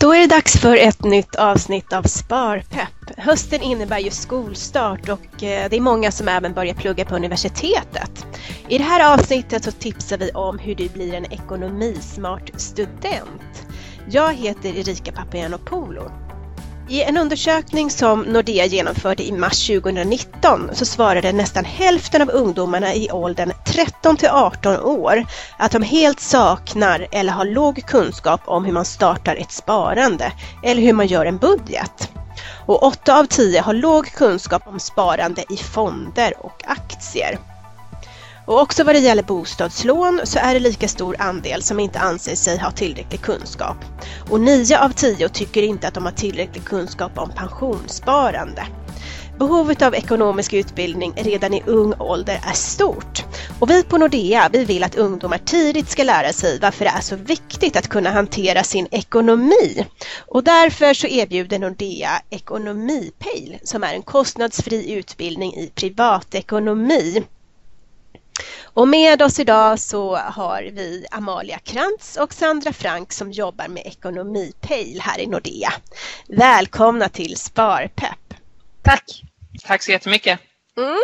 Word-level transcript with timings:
Då 0.00 0.14
är 0.14 0.20
det 0.20 0.26
dags 0.26 0.56
för 0.56 0.76
ett 0.76 1.04
nytt 1.04 1.34
avsnitt 1.34 1.92
av 1.92 2.02
Sparpepp. 2.02 3.10
Hösten 3.16 3.62
innebär 3.62 3.98
ju 3.98 4.10
skolstart 4.10 5.08
och 5.08 5.42
eh, 5.42 5.70
det 5.70 5.76
är 5.76 5.80
många 5.80 6.10
som 6.10 6.28
även 6.28 6.54
börjar 6.54 6.74
plugga 6.74 7.04
på 7.04 7.16
universitetet. 7.16 8.26
I 8.68 8.78
det 8.78 8.84
här 8.84 9.14
avsnittet 9.14 9.64
så 9.64 9.72
tipsar 9.72 10.18
vi 10.18 10.30
om 10.30 10.58
hur 10.58 10.74
du 10.74 10.88
blir 10.88 11.14
en 11.14 11.32
ekonomismart 11.32 12.50
student. 12.56 13.66
Jag 14.10 14.34
heter 14.34 14.68
Erika 14.78 15.12
Papagiannopoulou 15.12 16.10
i 16.90 17.02
en 17.02 17.16
undersökning 17.16 17.90
som 17.90 18.20
Nordea 18.20 18.66
genomförde 18.66 19.22
i 19.22 19.32
mars 19.32 19.66
2019 19.66 20.70
så 20.72 20.84
svarade 20.84 21.32
nästan 21.32 21.64
hälften 21.64 22.22
av 22.22 22.30
ungdomarna 22.30 22.94
i 22.94 23.10
åldern 23.10 23.52
13 23.66 24.16
till 24.16 24.28
18 24.28 24.76
år 24.76 25.24
att 25.58 25.72
de 25.72 25.82
helt 25.82 26.20
saknar 26.20 27.06
eller 27.12 27.32
har 27.32 27.44
låg 27.44 27.86
kunskap 27.86 28.40
om 28.44 28.64
hur 28.64 28.72
man 28.72 28.84
startar 28.84 29.36
ett 29.36 29.52
sparande 29.52 30.32
eller 30.62 30.82
hur 30.82 30.92
man 30.92 31.06
gör 31.06 31.26
en 31.26 31.38
budget. 31.38 32.10
Och 32.66 32.82
8 32.82 33.18
av 33.18 33.24
10 33.24 33.60
har 33.60 33.74
låg 33.74 34.06
kunskap 34.06 34.62
om 34.66 34.80
sparande 34.80 35.44
i 35.50 35.56
fonder 35.56 36.34
och 36.38 36.62
aktier. 36.66 37.49
Och 38.50 38.60
också 38.60 38.84
vad 38.84 38.94
det 38.94 38.98
gäller 38.98 39.22
bostadslån 39.22 40.20
så 40.24 40.38
är 40.38 40.54
det 40.54 40.60
lika 40.60 40.88
stor 40.88 41.16
andel 41.18 41.62
som 41.62 41.80
inte 41.80 41.98
anser 41.98 42.34
sig 42.34 42.58
ha 42.58 42.70
tillräcklig 42.70 43.20
kunskap. 43.20 43.76
Och 44.30 44.40
9 44.40 44.78
av 44.78 44.90
10 44.90 45.28
tycker 45.28 45.62
inte 45.62 45.88
att 45.88 45.94
de 45.94 46.04
har 46.04 46.12
tillräcklig 46.12 46.64
kunskap 46.64 47.18
om 47.18 47.30
pensionssparande. 47.30 48.66
Behovet 49.38 49.82
av 49.82 49.94
ekonomisk 49.94 50.52
utbildning 50.52 51.12
redan 51.16 51.54
i 51.54 51.62
ung 51.66 51.94
ålder 51.98 52.40
är 52.46 52.52
stort. 52.52 53.24
Och 53.58 53.70
vi 53.70 53.82
på 53.82 53.98
Nordea 53.98 54.48
vi 54.52 54.64
vill 54.64 54.84
att 54.84 54.94
ungdomar 54.94 55.38
tidigt 55.38 55.90
ska 55.90 56.02
lära 56.02 56.32
sig 56.32 56.58
varför 56.62 56.84
det 56.84 56.90
är 56.90 57.00
så 57.00 57.16
viktigt 57.16 57.76
att 57.76 57.88
kunna 57.88 58.10
hantera 58.10 58.62
sin 58.62 58.88
ekonomi. 58.90 59.86
Och 60.18 60.44
därför 60.44 60.94
så 60.94 61.06
erbjuder 61.06 61.58
Nordea 61.58 62.22
Ekonomipejl 62.30 63.58
som 63.62 63.84
är 63.84 63.94
en 63.94 64.02
kostnadsfri 64.02 64.92
utbildning 64.92 65.54
i 65.54 65.70
privatekonomi. 65.74 67.24
Och 68.64 68.88
med 68.88 69.22
oss 69.22 69.40
idag 69.40 69.78
så 69.78 70.16
har 70.16 70.62
vi 70.62 71.06
Amalia 71.10 71.58
Krantz 71.58 72.16
och 72.16 72.34
Sandra 72.34 72.72
Frank 72.72 73.12
som 73.12 73.32
jobbar 73.32 73.68
med 73.68 73.86
Ekonomipejl 73.86 75.00
här 75.00 75.20
i 75.20 75.26
Nordea. 75.26 75.72
Välkomna 76.28 77.08
till 77.08 77.36
Sparpepp! 77.36 78.34
Tack! 78.82 79.22
Tack 79.66 79.82
så 79.82 79.90
jättemycket! 79.90 80.40
Mm. 80.76 80.98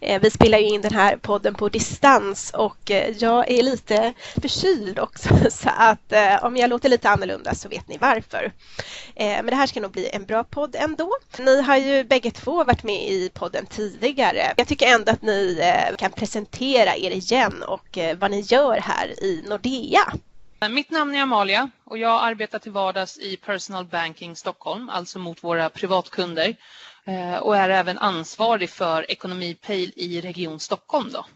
Eh, 0.00 0.20
vi 0.20 0.30
spelar 0.30 0.58
ju 0.58 0.66
in 0.66 0.80
den 0.80 0.94
här 0.94 1.16
podden 1.16 1.54
på 1.54 1.68
distans 1.68 2.50
och 2.54 2.90
eh, 2.90 3.16
jag 3.18 3.50
är 3.50 3.62
lite 3.62 4.12
förkyld 4.40 4.98
också 4.98 5.28
så 5.50 5.70
att 5.76 6.12
eh, 6.12 6.44
om 6.44 6.56
jag 6.56 6.70
låter 6.70 6.88
lite 6.88 7.10
annorlunda 7.10 7.54
så 7.54 7.68
vet 7.68 7.88
ni 7.88 7.98
varför. 7.98 8.52
Men 9.16 9.46
det 9.46 9.54
här 9.54 9.66
ska 9.66 9.80
nog 9.80 9.90
bli 9.90 10.08
en 10.12 10.24
bra 10.24 10.44
podd 10.44 10.76
ändå. 10.78 11.10
Ni 11.38 11.62
har 11.62 11.76
ju 11.76 12.04
bägge 12.04 12.30
två 12.30 12.64
varit 12.64 12.82
med 12.82 13.08
i 13.08 13.30
podden 13.34 13.66
tidigare. 13.66 14.54
Jag 14.56 14.68
tycker 14.68 14.86
ändå 14.86 15.12
att 15.12 15.22
ni 15.22 15.60
kan 15.98 16.12
presentera 16.12 16.96
er 16.96 17.10
igen 17.10 17.62
och 17.62 17.98
vad 18.18 18.30
ni 18.30 18.40
gör 18.40 18.78
här 18.80 19.24
i 19.24 19.44
Nordea. 19.48 20.12
Mitt 20.70 20.90
namn 20.90 21.14
är 21.14 21.22
Amalia 21.22 21.70
och 21.84 21.98
jag 21.98 22.24
arbetar 22.24 22.58
till 22.58 22.72
vardags 22.72 23.18
i 23.18 23.36
Personal 23.36 23.84
Banking 23.84 24.36
Stockholm, 24.36 24.88
alltså 24.88 25.18
mot 25.18 25.44
våra 25.44 25.70
privatkunder. 25.70 26.56
Eh, 27.04 27.36
och 27.36 27.56
är 27.56 27.68
även 27.68 27.98
ansvarig 27.98 28.70
för 28.70 29.10
Ekonomipejl 29.10 29.92
i 29.96 30.20
Region 30.20 30.60
Stockholm. 30.60 31.10
Då. 31.12 31.26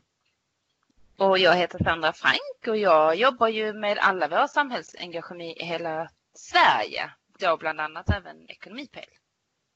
Och 1.17 1.39
jag 1.39 1.57
heter 1.57 1.85
Sandra 1.85 2.13
Frank 2.13 2.67
och 2.67 2.77
jag 2.77 3.17
jobbar 3.17 3.49
ju 3.49 3.73
med 3.73 3.99
alla 3.99 4.29
våra 4.29 4.49
samhällsengagemang 4.49 5.47
i 5.47 5.65
hela 5.65 6.11
Sverige. 6.35 7.11
Då 7.39 7.57
bland 7.57 7.81
annat 7.81 8.11
även 8.11 8.51
Ekonomipejl. 8.51 9.09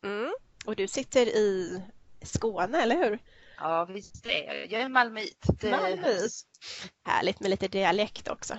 Mm. 0.04 0.32
Och 0.66 0.76
du 0.76 0.88
sitter 0.88 1.26
i 1.26 1.82
Skåne, 2.22 2.82
eller 2.82 2.96
hur? 2.96 3.18
Ja, 3.58 3.84
visst 3.84 4.26
är 4.26 4.44
jag. 4.44 4.72
Jag 4.72 4.82
är 4.82 4.88
malmöit. 4.88 5.46
Malmöit. 5.62 6.46
Härligt 7.04 7.40
med 7.40 7.50
lite 7.50 7.68
dialekt 7.68 8.28
också. 8.28 8.58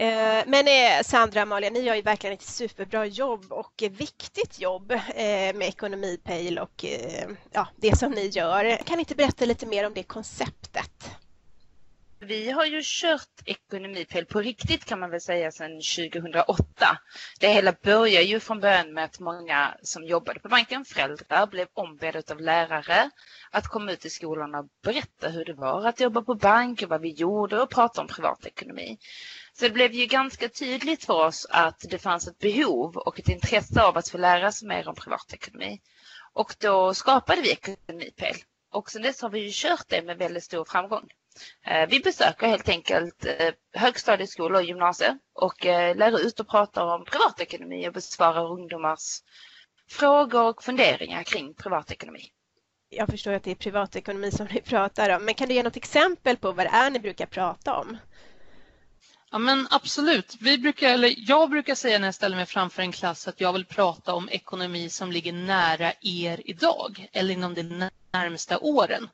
Eh, 0.00 0.44
men 0.46 0.68
eh, 0.68 1.02
Sandra 1.04 1.40
och 1.40 1.42
Amalia, 1.42 1.70
ni 1.70 1.80
gör 1.80 1.94
ju 1.94 2.02
verkligen 2.02 2.34
ett 2.34 2.42
superbra 2.42 3.06
jobb 3.06 3.52
och 3.52 3.82
viktigt 3.90 4.60
jobb 4.60 4.90
eh, 4.92 5.54
med 5.54 5.62
Ekonomipejl 5.62 6.58
och 6.58 6.84
ja, 7.52 7.68
det 7.76 7.98
som 7.98 8.12
ni 8.12 8.26
gör. 8.26 8.76
Kan 8.76 8.96
ni 8.96 9.00
inte 9.00 9.14
berätta 9.14 9.44
lite 9.44 9.66
mer 9.66 9.86
om 9.86 9.94
det 9.94 10.02
konceptet? 10.02 11.10
Vi 12.22 12.50
har 12.50 12.64
ju 12.64 12.80
kört 12.84 13.42
ekonomipel 13.44 14.26
på 14.26 14.40
riktigt 14.40 14.84
kan 14.84 15.00
man 15.00 15.10
väl 15.10 15.20
säga 15.20 15.52
sedan 15.52 15.70
2008. 15.70 16.64
Det 17.40 17.48
hela 17.48 17.72
började 17.82 18.24
ju 18.24 18.40
från 18.40 18.60
början 18.60 18.92
med 18.92 19.04
att 19.04 19.20
många 19.20 19.74
som 19.82 20.04
jobbade 20.04 20.40
på 20.40 20.48
banken, 20.48 20.84
föräldrar, 20.84 21.46
blev 21.46 21.66
ombedda 21.74 22.22
av 22.30 22.40
lärare 22.40 23.10
att 23.50 23.66
komma 23.66 23.92
ut 23.92 24.04
i 24.04 24.10
skolorna 24.10 24.58
och 24.58 24.66
berätta 24.82 25.28
hur 25.28 25.44
det 25.44 25.52
var 25.52 25.86
att 25.86 26.00
jobba 26.00 26.22
på 26.22 26.34
bank 26.34 26.82
och 26.82 26.88
vad 26.88 27.00
vi 27.00 27.10
gjorde 27.10 27.62
och 27.62 27.70
prata 27.70 28.00
om 28.00 28.06
privatekonomi. 28.06 28.98
Så 29.52 29.64
det 29.64 29.70
blev 29.70 29.92
ju 29.92 30.06
ganska 30.06 30.48
tydligt 30.48 31.04
för 31.04 31.26
oss 31.26 31.46
att 31.50 31.84
det 31.90 31.98
fanns 31.98 32.28
ett 32.28 32.38
behov 32.38 32.96
och 32.96 33.18
ett 33.18 33.28
intresse 33.28 33.82
av 33.82 33.96
att 33.98 34.08
få 34.08 34.18
lära 34.18 34.52
sig 34.52 34.68
mer 34.68 34.88
om 34.88 34.94
privatekonomi. 34.94 35.80
Och 36.32 36.54
då 36.58 36.94
skapade 36.94 37.42
vi 37.42 37.50
Ekonomipel. 37.50 38.34
Och 38.72 38.90
sedan 38.90 39.02
dess 39.02 39.22
har 39.22 39.30
vi 39.30 39.38
ju 39.38 39.50
kört 39.52 39.88
det 39.88 40.02
med 40.02 40.18
väldigt 40.18 40.44
stor 40.44 40.64
framgång. 40.64 41.08
Eh, 41.66 41.88
vi 41.88 42.00
besöker 42.00 42.46
helt 42.46 42.68
enkelt 42.68 43.26
eh, 43.26 43.52
högstadieskolor 43.72 44.58
och 44.58 44.64
gymnasier 44.64 45.18
och 45.34 45.66
eh, 45.66 45.96
lär 45.96 46.20
ut 46.20 46.40
och 46.40 46.48
pratar 46.48 46.84
om 46.84 47.04
privatekonomi 47.04 47.88
och 47.88 47.92
besvarar 47.92 48.52
ungdomars 48.52 49.20
frågor 49.90 50.42
och 50.42 50.62
funderingar 50.62 51.22
kring 51.22 51.54
privatekonomi. 51.54 52.30
Jag 52.88 53.08
förstår 53.08 53.32
att 53.32 53.44
det 53.44 53.50
är 53.50 53.54
privatekonomi 53.54 54.30
som 54.30 54.46
ni 54.50 54.60
pratar 54.60 55.16
om, 55.16 55.24
men 55.24 55.34
kan 55.34 55.48
du 55.48 55.54
ge 55.54 55.62
något 55.62 55.76
exempel 55.76 56.36
på 56.36 56.52
vad 56.52 56.66
det 56.66 56.70
är 56.70 56.90
ni 56.90 56.98
brukar 57.00 57.26
prata 57.26 57.74
om? 57.74 57.96
Ja 59.32 59.38
men 59.38 59.68
absolut. 59.70 60.36
Vi 60.40 60.58
brukar, 60.58 60.88
eller 60.88 61.14
jag 61.16 61.50
brukar 61.50 61.74
säga 61.74 61.98
när 61.98 62.06
jag 62.06 62.14
ställer 62.14 62.36
mig 62.36 62.46
framför 62.46 62.82
en 62.82 62.92
klass 62.92 63.28
att 63.28 63.40
jag 63.40 63.52
vill 63.52 63.64
prata 63.64 64.14
om 64.14 64.28
ekonomi 64.28 64.88
som 64.88 65.12
ligger 65.12 65.32
nära 65.32 65.92
er 66.00 66.40
idag 66.44 67.08
eller 67.12 67.34
inom 67.34 67.54
de 67.54 67.88
närmsta 68.12 68.58
åren. 68.58 69.08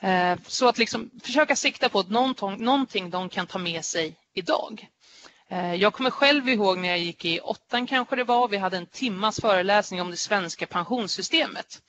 Eh, 0.00 0.38
så 0.46 0.68
att 0.68 0.78
liksom 0.78 1.10
försöka 1.22 1.56
sikta 1.56 1.88
på 1.88 2.02
någonting 2.02 3.10
de 3.10 3.28
kan 3.28 3.46
ta 3.46 3.58
med 3.58 3.84
sig 3.84 4.16
idag. 4.34 4.88
Eh, 5.50 5.74
jag 5.74 5.92
kommer 5.92 6.10
själv 6.10 6.48
ihåg 6.48 6.78
när 6.78 6.88
jag 6.88 6.98
gick 6.98 7.24
i 7.24 7.40
åttan 7.40 7.86
kanske 7.86 8.16
det 8.16 8.24
var, 8.24 8.48
vi 8.48 8.56
hade 8.56 8.76
en 8.76 8.86
timmas 8.86 9.40
föreläsning 9.40 10.00
om 10.00 10.10
det 10.10 10.16
svenska 10.16 10.66
pensionssystemet. 10.66 11.82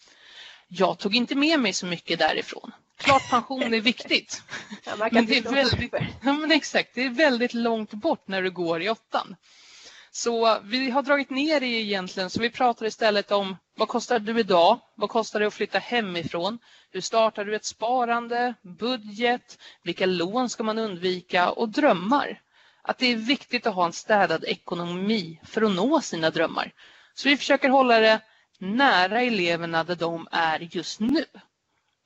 Jag 0.68 1.00
tog 1.00 1.16
inte 1.16 1.36
med 1.36 1.60
mig 1.60 1.74
så 1.74 1.86
mycket 1.86 2.20
därifrån 2.20 2.72
klart 3.00 3.30
pension 3.30 3.74
är 3.74 3.82
viktigt. 3.82 4.42
Ja, 4.86 5.08
men 5.12 5.26
det 5.26 5.38
är 5.38 5.52
väldigt, 5.52 5.94
ja, 6.24 6.34
men 6.34 6.52
exakt, 6.52 6.90
det 6.94 7.04
är 7.04 7.10
väldigt 7.10 7.54
långt 7.54 7.94
bort 7.94 8.28
när 8.28 8.42
du 8.42 8.52
går 8.52 8.82
i 8.82 8.90
åttan. 8.90 9.36
Så 10.12 10.60
vi 10.64 10.90
har 10.90 11.02
dragit 11.02 11.30
ner 11.30 11.60
det 11.60 11.66
egentligen, 11.66 12.30
så 12.30 12.42
vi 12.42 12.50
pratar 12.50 12.86
istället 12.86 13.32
om 13.32 13.58
vad 13.80 13.88
kostar 13.88 14.20
du 14.20 14.40
idag? 14.40 14.80
Vad 14.96 15.10
kostar 15.10 15.40
det 15.40 15.48
att 15.48 15.54
flytta 15.54 15.80
hemifrån? 15.80 16.60
Hur 16.92 17.02
startar 17.02 17.46
du 17.46 17.56
ett 17.56 17.66
sparande? 17.66 18.54
Budget? 18.62 19.58
Vilka 19.84 20.06
lån 20.06 20.50
ska 20.50 20.64
man 20.64 20.78
undvika? 20.78 21.50
Och 21.52 21.70
drömmar. 21.70 22.42
Att 22.82 22.98
det 22.98 23.06
är 23.06 23.16
viktigt 23.16 23.68
att 23.68 23.76
ha 23.76 23.86
en 23.86 23.94
städad 23.94 24.44
ekonomi 24.44 25.40
för 25.44 25.62
att 25.62 25.72
nå 25.72 26.02
sina 26.02 26.30
drömmar. 26.30 26.72
Så 27.14 27.30
vi 27.30 27.38
försöker 27.38 27.70
hålla 27.70 28.00
det 28.00 28.20
nära 28.58 29.22
eleverna 29.22 29.84
där 29.84 29.96
de 29.96 30.28
är 30.32 30.68
just 30.72 31.00
nu. 31.00 31.26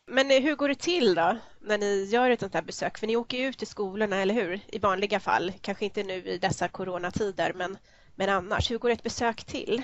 Men 0.07 0.31
eh, 0.31 0.41
hur 0.41 0.55
går 0.55 0.67
det 0.69 0.79
till 0.79 1.15
då 1.15 1.37
när 1.61 1.77
ni 1.77 2.03
gör 2.03 2.29
ett 2.29 2.39
sånt 2.39 2.53
här 2.53 2.61
besök? 2.61 2.97
För 2.97 3.07
ni 3.07 3.15
åker 3.15 3.37
ju 3.37 3.47
ut 3.47 3.57
till 3.57 3.67
skolorna, 3.67 4.17
eller 4.17 4.33
hur? 4.33 4.59
I 4.67 4.79
vanliga 4.79 5.19
fall. 5.19 5.53
Kanske 5.61 5.85
inte 5.85 6.03
nu 6.03 6.13
i 6.13 6.37
dessa 6.37 6.67
coronatider, 6.67 7.53
men, 7.53 7.77
men 8.15 8.29
annars. 8.29 8.71
Hur 8.71 8.77
går 8.77 8.89
ett 8.89 9.03
besök 9.03 9.43
till? 9.43 9.83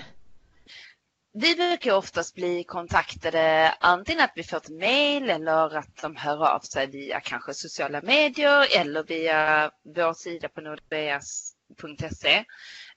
Vi 1.32 1.54
brukar 1.54 1.92
oftast 1.92 2.34
bli 2.34 2.64
kontaktade 2.64 3.74
antingen 3.80 4.24
att 4.24 4.32
vi 4.36 4.42
får 4.42 4.56
ett 4.56 4.68
mejl 4.68 5.30
eller 5.30 5.76
att 5.76 5.96
de 6.02 6.16
hör 6.16 6.48
av 6.48 6.60
sig 6.60 6.86
via 6.86 7.20
kanske 7.20 7.54
sociala 7.54 8.02
medier 8.02 8.80
eller 8.80 9.02
via 9.02 9.70
vår 9.82 10.12
sida 10.12 10.48
på 10.48 10.60
nordeas.se. 10.60 12.44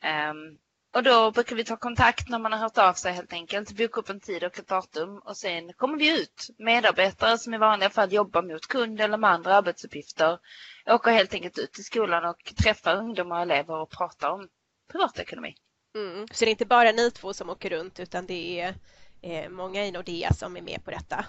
Ehm, 0.01 0.57
och 0.93 1.03
då 1.03 1.31
brukar 1.31 1.55
vi 1.55 1.63
ta 1.63 1.77
kontakt 1.77 2.29
när 2.29 2.39
man 2.39 2.51
har 2.51 2.59
hört 2.59 2.77
av 2.77 2.93
sig 2.93 3.13
helt 3.13 3.33
enkelt, 3.33 3.77
boka 3.77 3.99
upp 3.99 4.09
en 4.09 4.19
tid 4.19 4.43
och 4.43 4.59
ett 4.59 4.67
datum 4.67 5.17
och 5.17 5.37
sen 5.37 5.73
kommer 5.73 5.97
vi 5.97 6.21
ut. 6.21 6.47
Medarbetare 6.57 7.37
som 7.37 7.53
i 7.53 7.57
vanliga 7.57 7.89
fall 7.89 8.13
jobbar 8.13 8.41
mot 8.41 8.67
kund 8.67 9.01
eller 9.01 9.17
med 9.17 9.29
andra 9.29 9.55
arbetsuppgifter 9.55 10.39
åker 10.85 11.11
helt 11.11 11.33
enkelt 11.33 11.57
ut 11.57 11.73
till 11.73 11.85
skolan 11.85 12.25
och 12.25 12.53
träffar 12.63 12.95
ungdomar 12.95 13.35
och 13.35 13.41
elever 13.41 13.75
och 13.75 13.89
pratar 13.89 14.29
om 14.29 14.47
privatekonomi. 14.91 15.55
Mm. 15.95 16.27
Så 16.31 16.45
det 16.45 16.49
är 16.49 16.51
inte 16.51 16.65
bara 16.65 16.91
ni 16.91 17.11
två 17.11 17.33
som 17.33 17.49
åker 17.49 17.69
runt 17.69 17.99
utan 17.99 18.25
det 18.25 18.59
är 18.59 18.75
eh, 19.21 19.49
många 19.49 19.85
i 19.85 19.91
Nordea 19.91 20.33
som 20.33 20.57
är 20.57 20.61
med 20.61 20.85
på 20.85 20.91
detta? 20.91 21.25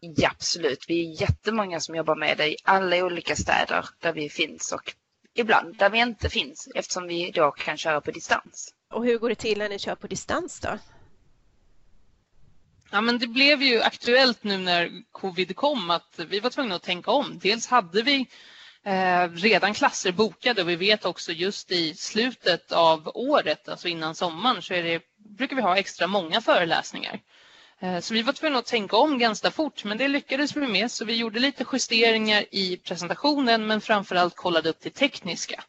Ja, 0.00 0.30
absolut. 0.30 0.84
Vi 0.88 1.00
är 1.00 1.20
jättemånga 1.20 1.80
som 1.80 1.94
jobbar 1.94 2.16
med 2.16 2.38
det 2.38 2.48
i 2.48 2.56
alla 2.64 3.04
olika 3.04 3.36
städer 3.36 3.88
där 4.00 4.12
vi 4.12 4.28
finns 4.28 4.72
och 4.72 4.94
ibland 5.34 5.76
där 5.76 5.90
vi 5.90 5.98
inte 5.98 6.28
finns 6.28 6.68
eftersom 6.74 7.06
vi 7.06 7.30
då 7.30 7.50
kan 7.50 7.76
köra 7.76 8.00
på 8.00 8.10
distans. 8.10 8.74
Och 8.92 9.04
hur 9.04 9.18
går 9.18 9.28
det 9.28 9.34
till 9.34 9.58
när 9.58 9.68
ni 9.68 9.78
kör 9.78 9.94
på 9.94 10.06
distans 10.06 10.60
då? 10.60 10.78
Ja, 12.90 13.00
men 13.00 13.18
det 13.18 13.26
blev 13.26 13.62
ju 13.62 13.82
aktuellt 13.82 14.44
nu 14.44 14.58
när 14.58 14.90
covid 15.12 15.56
kom 15.56 15.90
att 15.90 16.20
vi 16.28 16.40
var 16.40 16.50
tvungna 16.50 16.74
att 16.74 16.82
tänka 16.82 17.10
om. 17.10 17.38
Dels 17.42 17.66
hade 17.66 18.02
vi 18.02 18.26
Eh, 18.86 19.28
redan 19.30 19.74
klasser 19.74 20.12
bokade 20.12 20.62
och 20.62 20.68
vi 20.68 20.76
vet 20.76 21.04
också 21.04 21.32
just 21.32 21.72
i 21.72 21.94
slutet 21.94 22.72
av 22.72 23.10
året, 23.14 23.68
alltså 23.68 23.88
innan 23.88 24.14
sommaren, 24.14 24.62
så 24.62 24.74
är 24.74 24.82
det, 24.82 25.02
brukar 25.16 25.56
vi 25.56 25.62
ha 25.62 25.76
extra 25.76 26.06
många 26.06 26.40
föreläsningar. 26.40 27.20
Eh, 27.80 28.00
så 28.00 28.14
vi 28.14 28.22
var 28.22 28.32
tvungna 28.32 28.58
att 28.58 28.66
tänka 28.66 28.96
om 28.96 29.18
ganska 29.18 29.50
fort, 29.50 29.84
men 29.84 29.98
det 29.98 30.08
lyckades 30.08 30.56
vi 30.56 30.66
med. 30.66 30.90
Så 30.90 31.04
vi 31.04 31.16
gjorde 31.16 31.40
lite 31.40 31.64
justeringar 31.72 32.44
i 32.50 32.76
presentationen, 32.76 33.66
men 33.66 33.80
framförallt 33.80 34.36
kollade 34.36 34.68
upp 34.68 34.80
det 34.80 34.90
tekniska. 34.90 35.64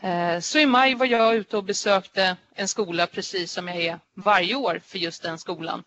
Eh, 0.00 0.40
så 0.40 0.58
i 0.58 0.66
maj 0.66 0.94
var 0.94 1.06
jag 1.06 1.34
ute 1.36 1.56
och 1.56 1.64
besökte 1.64 2.36
en 2.54 2.68
skola 2.68 3.06
precis 3.06 3.52
som 3.52 3.68
jag 3.68 3.76
är 3.76 3.98
varje 4.14 4.54
år 4.54 4.80
för 4.86 4.98
just 4.98 5.22
den 5.22 5.38
skolan. 5.38 5.84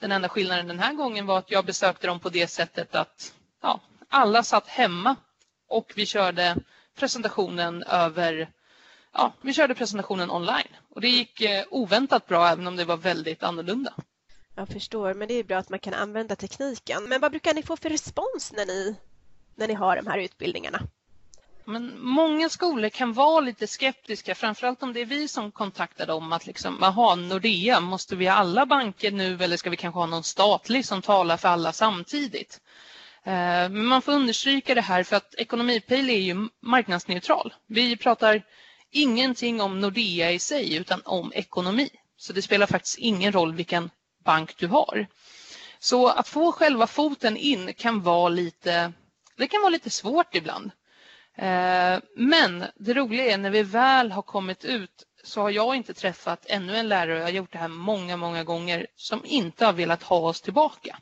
Den 0.00 0.12
enda 0.12 0.28
skillnaden 0.28 0.68
den 0.68 0.78
här 0.78 0.94
gången 0.94 1.26
var 1.26 1.38
att 1.38 1.50
jag 1.50 1.64
besökte 1.64 2.06
dem 2.06 2.20
på 2.20 2.28
det 2.28 2.48
sättet 2.48 2.94
att 2.94 3.32
ja, 3.62 3.80
alla 4.08 4.42
satt 4.42 4.68
hemma 4.68 5.16
och 5.68 5.92
vi 5.96 6.06
körde 6.06 6.56
presentationen 6.94 7.82
över 7.82 8.50
ja, 9.12 9.32
vi 9.40 9.52
körde 9.52 9.74
presentationen 9.74 10.30
online 10.30 10.76
och 10.94 11.00
det 11.00 11.08
gick 11.08 11.40
eh, 11.40 11.64
oväntat 11.70 12.26
bra 12.26 12.48
även 12.48 12.66
om 12.66 12.76
det 12.76 12.84
var 12.84 12.96
väldigt 12.96 13.42
annorlunda. 13.42 13.94
Jag 14.56 14.68
förstår, 14.68 15.14
men 15.14 15.28
det 15.28 15.34
är 15.34 15.44
bra 15.44 15.58
att 15.58 15.68
man 15.68 15.78
kan 15.78 15.94
använda 15.94 16.36
tekniken. 16.36 17.04
Men 17.04 17.20
vad 17.20 17.30
brukar 17.30 17.54
ni 17.54 17.62
få 17.62 17.76
för 17.76 17.90
respons 17.90 18.52
när 18.52 18.66
ni, 18.66 18.96
när 19.54 19.68
ni 19.68 19.74
har 19.74 19.96
de 19.96 20.06
här 20.06 20.18
utbildningarna? 20.18 20.80
Men 21.64 22.00
många 22.00 22.48
skolor 22.48 22.88
kan 22.88 23.12
vara 23.12 23.40
lite 23.40 23.66
skeptiska, 23.66 24.34
framförallt 24.34 24.82
om 24.82 24.92
det 24.92 25.00
är 25.00 25.06
vi 25.06 25.28
som 25.28 25.52
kontaktar 25.52 26.06
dem 26.06 26.32
att 26.32 26.46
liksom, 26.46 26.78
jaha, 26.80 27.14
Nordea, 27.14 27.80
måste 27.80 28.16
vi 28.16 28.26
ha 28.26 28.34
alla 28.34 28.66
banker 28.66 29.10
nu 29.10 29.44
eller 29.44 29.56
ska 29.56 29.70
vi 29.70 29.76
kanske 29.76 29.98
ha 29.98 30.06
någon 30.06 30.24
statlig 30.24 30.86
som 30.86 31.02
talar 31.02 31.36
för 31.36 31.48
alla 31.48 31.72
samtidigt? 31.72 32.60
Eh, 33.28 33.68
men 33.68 33.84
man 33.84 34.02
får 34.02 34.12
understryka 34.12 34.74
det 34.74 34.80
här 34.80 35.02
för 35.02 35.16
att 35.16 35.34
Ekonomipejl 35.34 36.10
är 36.10 36.18
ju 36.18 36.48
marknadsneutral. 36.60 37.54
Vi 37.66 37.96
pratar 37.96 38.42
ingenting 38.90 39.60
om 39.60 39.80
Nordea 39.80 40.32
i 40.32 40.38
sig 40.38 40.74
utan 40.76 41.02
om 41.04 41.32
ekonomi. 41.34 41.90
Så 42.16 42.32
det 42.32 42.42
spelar 42.42 42.66
faktiskt 42.66 42.98
ingen 42.98 43.32
roll 43.32 43.54
vilken 43.54 43.90
bank 44.24 44.56
du 44.58 44.66
har. 44.66 45.06
Så 45.78 46.06
att 46.08 46.28
få 46.28 46.52
själva 46.52 46.86
foten 46.86 47.36
in 47.36 47.74
kan 47.74 48.02
vara 48.02 48.28
lite, 48.28 48.92
det 49.36 49.46
kan 49.46 49.60
vara 49.60 49.70
lite 49.70 49.90
svårt 49.90 50.34
ibland. 50.34 50.70
Eh, 51.34 51.98
men 52.16 52.64
det 52.76 52.94
roliga 52.94 53.24
är 53.24 53.38
när 53.38 53.50
vi 53.50 53.62
väl 53.62 54.12
har 54.12 54.22
kommit 54.22 54.64
ut 54.64 55.04
så 55.24 55.40
har 55.40 55.50
jag 55.50 55.76
inte 55.76 55.94
träffat 55.94 56.46
ännu 56.48 56.76
en 56.76 56.88
lärare, 56.88 57.18
jag 57.18 57.24
har 57.24 57.30
gjort 57.30 57.52
det 57.52 57.58
här 57.58 57.68
många, 57.68 58.16
många 58.16 58.44
gånger, 58.44 58.86
som 58.96 59.24
inte 59.24 59.66
har 59.66 59.72
velat 59.72 60.02
ha 60.02 60.18
oss 60.18 60.40
tillbaka. 60.40 60.98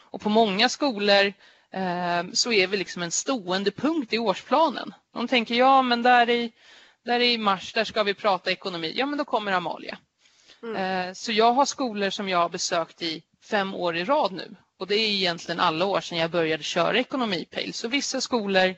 Och 0.00 0.20
på 0.20 0.28
många 0.28 0.68
skolor 0.68 1.32
så 2.32 2.52
är 2.52 2.66
vi 2.66 2.76
liksom 2.76 3.02
en 3.02 3.10
stående 3.10 3.70
punkt 3.70 4.12
i 4.12 4.18
årsplanen. 4.18 4.94
De 5.14 5.28
tänker, 5.28 5.54
ja 5.54 5.82
men 5.82 6.02
där 6.02 6.30
i, 6.30 6.52
där 7.04 7.20
i 7.20 7.38
mars, 7.38 7.72
där 7.72 7.84
ska 7.84 8.02
vi 8.02 8.14
prata 8.14 8.50
ekonomi. 8.50 8.92
Ja 8.96 9.06
men 9.06 9.18
då 9.18 9.24
kommer 9.24 9.52
Amalia. 9.52 9.98
Mm. 10.62 10.76
Eh, 10.76 11.14
så 11.14 11.32
jag 11.32 11.52
har 11.52 11.64
skolor 11.64 12.10
som 12.10 12.28
jag 12.28 12.38
har 12.38 12.48
besökt 12.48 13.02
i 13.02 13.22
fem 13.50 13.74
år 13.74 13.96
i 13.96 14.04
rad 14.04 14.32
nu. 14.32 14.56
Och 14.78 14.86
det 14.86 14.94
är 14.94 15.08
egentligen 15.08 15.60
alla 15.60 15.84
år 15.84 16.00
sedan 16.00 16.18
jag 16.18 16.30
började 16.30 16.62
köra 16.62 16.98
ekonomipejl. 16.98 17.72
Så 17.72 17.88
vissa 17.88 18.20
skolor 18.20 18.74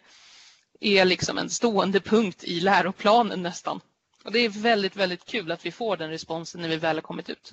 är 0.81 1.05
liksom 1.05 1.39
en 1.39 1.51
stående 1.51 2.01
punkt 2.01 2.45
i 2.45 2.61
läroplanen 2.61 3.43
nästan. 3.43 3.81
Och 4.25 4.33
det 4.33 4.39
är 4.39 4.49
väldigt, 4.49 4.97
väldigt 4.97 5.25
kul 5.25 5.53
att 5.53 5.67
vi 5.67 5.73
får 5.73 5.97
den 5.97 6.11
responsen 6.11 6.61
när 6.61 6.69
vi 6.69 6.77
väl 6.77 6.97
har 6.97 7.03
kommit 7.03 7.31
ut. 7.31 7.53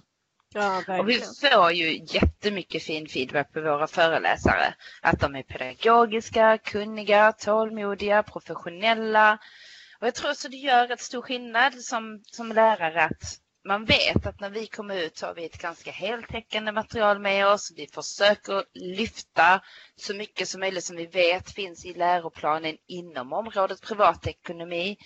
Ja, 0.53 0.83
och 0.99 1.09
vi 1.09 1.21
får 1.21 1.71
ju 1.71 2.05
jättemycket 2.07 2.83
fin 2.83 3.07
feedback 3.07 3.53
på 3.53 3.61
våra 3.61 3.87
föreläsare. 3.87 4.73
Att 5.01 5.19
de 5.19 5.35
är 5.35 5.43
pedagogiska, 5.43 6.57
kunniga, 6.57 7.31
tålmodiga, 7.31 8.23
professionella. 8.23 9.39
Och 9.99 10.07
jag 10.07 10.15
tror 10.15 10.33
så 10.33 10.47
det 10.47 10.57
gör 10.57 10.87
rätt 10.87 11.01
stor 11.01 11.21
skillnad 11.21 11.81
som, 11.81 12.23
som 12.25 12.51
lärare 12.51 13.03
att 13.03 13.39
man 13.67 13.85
vet 13.85 14.25
att 14.25 14.39
när 14.39 14.49
vi 14.49 14.67
kommer 14.67 14.95
ut 14.95 15.17
så 15.17 15.25
har 15.25 15.33
vi 15.33 15.45
ett 15.45 15.61
ganska 15.61 15.91
heltäckande 15.91 16.71
material 16.71 17.19
med 17.19 17.47
oss. 17.47 17.73
Vi 17.75 17.87
försöker 17.87 18.63
lyfta 18.73 19.61
så 19.95 20.15
mycket 20.15 20.47
som 20.47 20.59
möjligt 20.59 20.83
som 20.83 20.95
vi 20.95 21.05
vet 21.05 21.51
finns 21.51 21.85
i 21.85 21.93
läroplanen 21.93 22.77
inom 22.87 23.33
området 23.33 23.81
privatekonomi. 23.81 24.97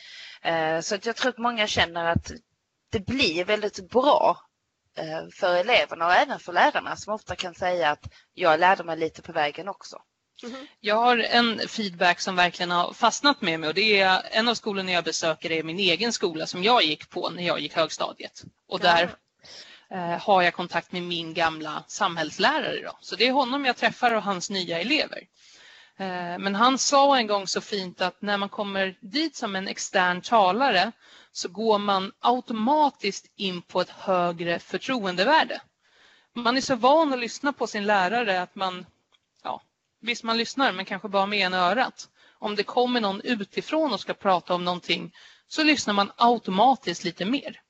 Eh, 0.41 0.79
så 0.79 0.95
att 0.95 1.05
jag 1.05 1.15
tror 1.15 1.29
att 1.29 1.37
många 1.37 1.67
känner 1.67 2.05
att 2.05 2.31
det 2.91 3.05
blir 3.05 3.45
väldigt 3.45 3.89
bra 3.89 4.37
för 5.33 5.55
eleverna 5.55 6.05
och 6.05 6.13
även 6.13 6.39
för 6.39 6.53
lärarna 6.53 6.95
som 6.95 7.13
ofta 7.13 7.35
kan 7.35 7.53
säga 7.53 7.89
att 7.89 8.05
jag 8.33 8.59
lärde 8.59 8.83
mig 8.83 8.97
lite 8.97 9.21
på 9.21 9.31
vägen 9.31 9.67
också. 9.67 9.97
Mm-hmm. 10.43 10.67
Jag 10.79 10.95
har 10.95 11.17
en 11.17 11.67
feedback 11.67 12.19
som 12.19 12.35
verkligen 12.35 12.71
har 12.71 12.93
fastnat 12.93 13.41
med 13.41 13.59
mig 13.59 13.69
och 13.69 13.75
det 13.75 13.99
är 13.99 14.21
en 14.31 14.47
av 14.47 14.55
skolorna 14.55 14.91
jag 14.91 15.03
besöker 15.03 15.51
är 15.51 15.63
min 15.63 15.79
egen 15.79 16.13
skola 16.13 16.45
som 16.45 16.63
jag 16.63 16.83
gick 16.83 17.09
på 17.09 17.29
när 17.29 17.43
jag 17.43 17.59
gick 17.59 17.75
högstadiet. 17.75 18.43
Och 18.67 18.79
där 18.79 19.15
eh, 19.91 20.17
har 20.21 20.41
jag 20.41 20.53
kontakt 20.53 20.91
med 20.91 21.03
min 21.03 21.33
gamla 21.33 21.83
samhällslärare. 21.87 22.81
Då. 22.81 22.97
Så 22.99 23.15
det 23.15 23.27
är 23.27 23.31
honom 23.31 23.65
jag 23.65 23.77
träffar 23.77 24.15
och 24.15 24.23
hans 24.23 24.49
nya 24.49 24.79
elever. 24.79 25.23
Eh, 25.97 26.37
men 26.39 26.55
han 26.55 26.77
sa 26.77 27.17
en 27.17 27.27
gång 27.27 27.47
så 27.47 27.61
fint 27.61 28.01
att 28.01 28.21
när 28.21 28.37
man 28.37 28.49
kommer 28.49 28.97
dit 29.01 29.35
som 29.35 29.55
en 29.55 29.67
extern 29.67 30.21
talare 30.21 30.91
så 31.33 31.49
går 31.49 31.79
man 31.79 32.11
automatiskt 32.19 33.31
in 33.35 33.61
på 33.61 33.81
ett 33.81 33.89
högre 33.89 34.59
förtroendevärde. 34.59 35.61
Man 36.35 36.57
är 36.57 36.61
så 36.61 36.75
van 36.75 37.13
att 37.13 37.19
lyssna 37.19 37.53
på 37.53 37.67
sin 37.67 37.85
lärare 37.85 38.41
att 38.41 38.55
man 38.55 38.85
visst 40.03 40.23
man 40.23 40.37
lyssnar 40.37 40.71
men 40.71 40.85
kanske 40.85 41.07
bara 41.07 41.25
med 41.25 41.39
ena 41.39 41.57
örat. 41.57 42.09
Om 42.39 42.55
det 42.55 42.63
kommer 42.63 43.01
någon 43.01 43.21
utifrån 43.21 43.93
och 43.93 43.99
ska 43.99 44.13
prata 44.13 44.55
om 44.55 44.65
någonting 44.65 45.13
så 45.47 45.63
lyssnar 45.63 45.93
man 45.93 46.11
automatiskt 46.15 47.03
lite 47.03 47.25
mer. 47.25 47.61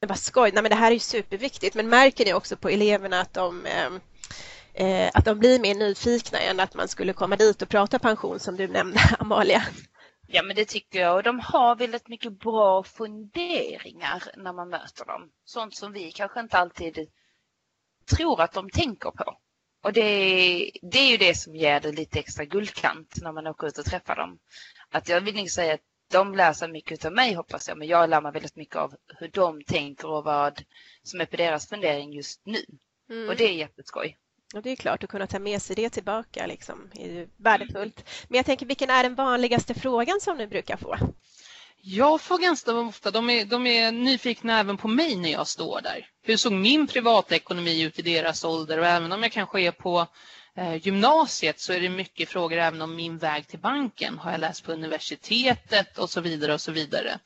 Det 0.00 0.06
vad 0.06 0.18
skoj, 0.18 0.50
Nej, 0.52 0.62
men 0.62 0.70
det 0.70 0.76
här 0.76 0.90
är 0.90 0.94
ju 0.94 1.00
superviktigt 1.00 1.74
men 1.74 1.88
märker 1.88 2.24
ni 2.24 2.32
också 2.32 2.56
på 2.56 2.68
eleverna 2.68 3.20
att 3.20 3.34
de 3.34 3.66
eh, 3.66 3.90
eh, 4.86 5.10
att 5.14 5.24
de 5.24 5.38
blir 5.38 5.60
mer 5.60 5.74
nyfikna 5.74 6.38
än 6.38 6.60
att 6.60 6.74
man 6.74 6.88
skulle 6.88 7.12
komma 7.12 7.36
dit 7.36 7.62
och 7.62 7.68
prata 7.68 7.98
pension 7.98 8.40
som 8.40 8.56
du 8.56 8.68
nämnde 8.68 9.00
Amalia? 9.18 9.62
Ja 10.30 10.42
men 10.42 10.56
det 10.56 10.64
tycker 10.64 11.00
jag 11.00 11.16
och 11.16 11.22
de 11.22 11.40
har 11.40 11.76
väldigt 11.76 12.08
mycket 12.08 12.38
bra 12.38 12.82
funderingar 12.82 14.22
när 14.36 14.52
man 14.52 14.68
möter 14.68 15.04
dem. 15.04 15.30
Sånt 15.44 15.74
som 15.74 15.92
vi 15.92 16.12
kanske 16.12 16.40
inte 16.40 16.58
alltid 16.58 17.10
tror 18.10 18.40
att 18.40 18.52
de 18.52 18.70
tänker 18.70 19.10
på. 19.10 19.38
Och 19.82 19.92
det, 19.92 20.70
det 20.82 20.98
är 20.98 21.10
ju 21.10 21.16
det 21.16 21.34
som 21.34 21.56
ger 21.56 21.80
det 21.80 21.92
lite 21.92 22.18
extra 22.18 22.44
guldkant 22.44 23.14
när 23.22 23.32
man 23.32 23.46
åker 23.46 23.66
ut 23.66 23.78
och 23.78 23.84
träffar 23.84 24.16
dem. 24.16 24.38
Att 24.90 25.08
jag 25.08 25.20
vill 25.20 25.38
inte 25.38 25.52
säga 25.52 25.74
att 25.74 25.80
de 26.10 26.34
lär 26.34 26.52
sig 26.52 26.68
mycket 26.68 27.04
av 27.04 27.12
mig 27.12 27.34
hoppas 27.34 27.68
jag, 27.68 27.78
men 27.78 27.88
jag 27.88 28.10
lär 28.10 28.20
mig 28.20 28.32
väldigt 28.32 28.56
mycket 28.56 28.76
av 28.76 28.94
hur 29.18 29.28
de 29.28 29.62
tänker 29.62 30.08
och 30.08 30.24
vad 30.24 30.62
som 31.02 31.20
är 31.20 31.26
på 31.26 31.36
deras 31.36 31.68
fundering 31.68 32.12
just 32.12 32.46
nu. 32.46 32.64
Mm. 33.10 33.28
Och 33.28 33.36
det 33.36 33.44
är 33.44 33.52
jätteskoj. 33.52 34.16
Och 34.54 34.62
det 34.62 34.70
är 34.70 34.76
klart, 34.76 35.04
att 35.04 35.10
kunna 35.10 35.26
ta 35.26 35.38
med 35.38 35.62
sig 35.62 35.76
det 35.76 35.90
tillbaka 35.90 36.46
liksom, 36.46 36.90
är 36.94 37.08
ju 37.08 37.28
värdefullt. 37.36 38.04
Men 38.28 38.36
jag 38.36 38.46
tänker, 38.46 38.66
vilken 38.66 38.90
är 38.90 39.02
den 39.02 39.14
vanligaste 39.14 39.74
frågan 39.74 40.20
som 40.20 40.38
ni 40.38 40.46
brukar 40.46 40.76
få? 40.76 40.96
Jag 41.80 42.20
får 42.20 42.38
ganska 42.38 42.72
ofta, 42.72 43.10
de 43.10 43.30
är, 43.30 43.44
de 43.44 43.66
är 43.66 43.92
nyfikna 43.92 44.60
även 44.60 44.76
på 44.76 44.88
mig 44.88 45.16
när 45.16 45.28
jag 45.28 45.46
står 45.46 45.80
där. 45.80 46.06
Hur 46.22 46.36
såg 46.36 46.52
min 46.52 46.86
privatekonomi 46.86 47.82
ut 47.82 47.98
i 47.98 48.02
deras 48.02 48.44
ålder? 48.44 48.78
Och 48.78 48.86
även 48.86 49.12
om 49.12 49.22
jag 49.22 49.32
kanske 49.32 49.60
är 49.60 49.70
på 49.70 50.06
eh, 50.56 50.86
gymnasiet 50.86 51.60
så 51.60 51.72
är 51.72 51.80
det 51.80 51.88
mycket 51.88 52.28
frågor 52.28 52.58
även 52.58 52.82
om 52.82 52.96
min 52.96 53.18
väg 53.18 53.46
till 53.46 53.58
banken. 53.58 54.18
Har 54.18 54.30
jag 54.30 54.40
läst 54.40 54.64
på 54.64 54.72
universitetet 54.72 55.98
och 55.98 56.10
så 56.10 56.20
vidare 56.20 56.54
och 56.54 56.60
så 56.60 56.72
vidare. 56.72 57.18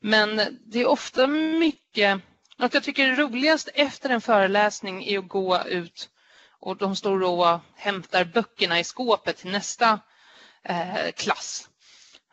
Men 0.00 0.40
det 0.66 0.80
är 0.80 0.86
ofta 0.86 1.26
mycket, 1.26 2.20
något 2.56 2.74
jag 2.74 2.84
tycker 2.84 3.08
är 3.08 3.16
roligast 3.16 3.68
efter 3.74 4.10
en 4.10 4.20
föreläsning 4.20 5.04
är 5.04 5.18
att 5.18 5.28
gå 5.28 5.62
ut 5.66 6.08
och 6.64 6.76
de 6.76 6.96
står 6.96 7.22
och 7.22 7.60
hämtar 7.74 8.24
böckerna 8.24 8.80
i 8.80 8.84
skåpet 8.84 9.36
till 9.36 9.50
nästa 9.50 10.00
eh, 10.62 11.12
klass. 11.16 11.68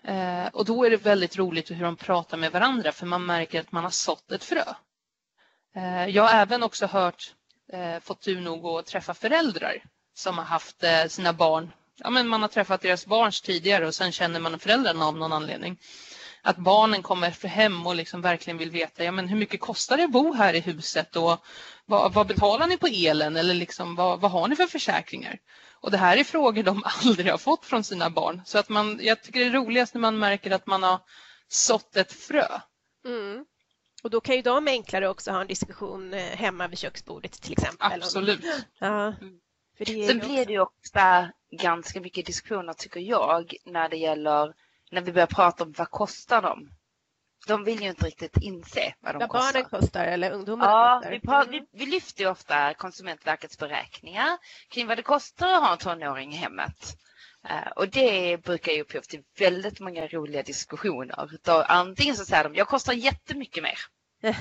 Eh, 0.03 0.47
och 0.47 0.65
då 0.65 0.85
är 0.85 0.89
det 0.89 0.97
väldigt 0.97 1.37
roligt 1.37 1.71
hur 1.71 1.83
de 1.83 1.95
pratar 1.95 2.37
med 2.37 2.51
varandra 2.51 2.91
för 2.91 3.05
man 3.05 3.25
märker 3.25 3.59
att 3.59 3.71
man 3.71 3.83
har 3.83 3.91
sått 3.91 4.31
ett 4.31 4.43
frö. 4.43 4.63
Eh, 5.75 6.05
jag 6.05 6.23
har 6.23 6.39
även 6.39 6.63
också 6.63 6.85
hört, 6.85 7.35
eh, 7.73 7.99
fått 7.99 8.21
tur 8.21 8.41
nog 8.41 8.65
att 8.65 8.85
träffa 8.85 9.13
föräldrar 9.13 9.83
som 10.13 10.37
har 10.37 10.45
haft 10.45 10.83
eh, 10.83 11.05
sina 11.05 11.33
barn, 11.33 11.71
ja 11.95 12.09
men 12.09 12.27
man 12.27 12.41
har 12.41 12.49
träffat 12.49 12.81
deras 12.81 13.05
barns 13.05 13.41
tidigare 13.41 13.87
och 13.87 13.95
sen 13.95 14.11
känner 14.11 14.39
man 14.39 14.59
föräldrarna 14.59 15.05
av 15.05 15.17
någon 15.17 15.33
anledning. 15.33 15.79
Att 16.41 16.57
barnen 16.57 17.03
kommer 17.03 17.47
hem 17.47 17.87
och 17.87 17.95
liksom 17.95 18.21
verkligen 18.21 18.57
vill 18.57 18.71
veta 18.71 19.03
ja, 19.03 19.11
men 19.11 19.27
hur 19.27 19.37
mycket 19.37 19.59
kostar 19.59 19.97
det 19.97 20.03
att 20.03 20.11
bo 20.11 20.33
här 20.33 20.53
i 20.53 20.59
huset 20.59 21.15
och 21.15 21.45
vad, 21.85 22.13
vad 22.13 22.27
betalar 22.27 22.67
ni 22.67 22.77
på 22.77 22.87
elen 22.87 23.37
eller 23.37 23.53
liksom, 23.53 23.95
vad, 23.95 24.21
vad 24.21 24.31
har 24.31 24.47
ni 24.47 24.55
för 24.55 24.67
försäkringar? 24.67 25.39
Och 25.81 25.91
det 25.91 25.97
här 25.97 26.17
är 26.17 26.23
frågor 26.23 26.63
de 26.63 26.83
aldrig 27.05 27.31
har 27.31 27.37
fått 27.37 27.65
från 27.65 27.83
sina 27.83 28.09
barn. 28.09 28.41
Så 28.45 28.57
att 28.57 28.69
man, 28.69 28.99
jag 29.01 29.23
tycker 29.23 29.39
det 29.39 29.45
är 29.45 29.51
roligast 29.51 29.93
när 29.93 30.01
man 30.01 30.19
märker 30.19 30.51
att 30.51 30.67
man 30.67 30.83
har 30.83 30.99
sått 31.47 31.97
ett 31.97 32.13
frö. 32.13 32.47
Mm. 33.05 33.45
Och 34.03 34.09
då 34.09 34.21
kan 34.21 34.35
ju 34.35 34.41
de 34.41 34.67
enklare 34.67 35.09
också 35.09 35.31
ha 35.31 35.41
en 35.41 35.47
diskussion 35.47 36.13
eh, 36.13 36.23
hemma 36.23 36.67
vid 36.67 36.79
köksbordet 36.79 37.41
till 37.41 37.51
exempel. 37.51 37.91
Absolut. 37.91 38.45
Ja. 38.79 39.13
För 39.77 39.85
det 39.85 40.07
Sen 40.07 40.19
blir 40.19 40.45
det 40.45 40.53
ju 40.53 40.59
ofta 40.59 41.31
ganska 41.51 42.01
mycket 42.01 42.25
diskussioner 42.25 42.73
tycker 42.73 42.99
jag 42.99 43.55
när 43.65 43.89
det 43.89 43.97
gäller 43.97 44.53
när 44.91 45.01
vi 45.01 45.11
börjar 45.11 45.27
prata 45.27 45.63
om 45.63 45.73
vad 45.77 45.89
kostar 45.89 46.41
de? 46.41 46.69
De 47.47 47.63
vill 47.63 47.81
ju 47.81 47.89
inte 47.89 48.05
riktigt 48.05 48.37
inse 48.37 48.93
vad 48.99 49.15
de 49.15 49.19
vad 49.19 49.29
kostar. 49.29 49.53
barnen 49.53 49.69
kostar 49.69 50.05
eller 50.05 50.31
ungdomarna 50.31 50.71
ja, 50.71 50.99
kostar. 50.99 51.11
Vi, 51.11 51.19
par, 51.19 51.45
vi, 51.45 51.61
vi 51.71 51.85
lyfter 51.85 52.27
ofta 52.27 52.73
Konsumentverkets 52.73 53.57
beräkningar 53.57 54.37
kring 54.69 54.87
vad 54.87 54.97
det 54.97 55.03
kostar 55.03 55.53
att 55.53 55.61
ha 55.61 55.71
en 55.71 55.77
tonåring 55.77 56.33
i 56.33 56.35
hemmet. 56.35 56.97
Uh, 57.49 57.71
och 57.75 57.89
det 57.89 58.37
brukar 58.43 58.71
ju 58.71 58.81
upphov 58.81 59.01
till 59.01 59.23
väldigt 59.39 59.79
många 59.79 60.07
roliga 60.07 60.43
diskussioner. 60.43 61.29
Då 61.43 61.61
antingen 61.61 62.15
så 62.15 62.25
säger 62.25 62.43
de, 62.43 62.55
jag 62.55 62.67
kostar 62.67 62.93
jättemycket 62.93 63.63
mer. 63.63 63.77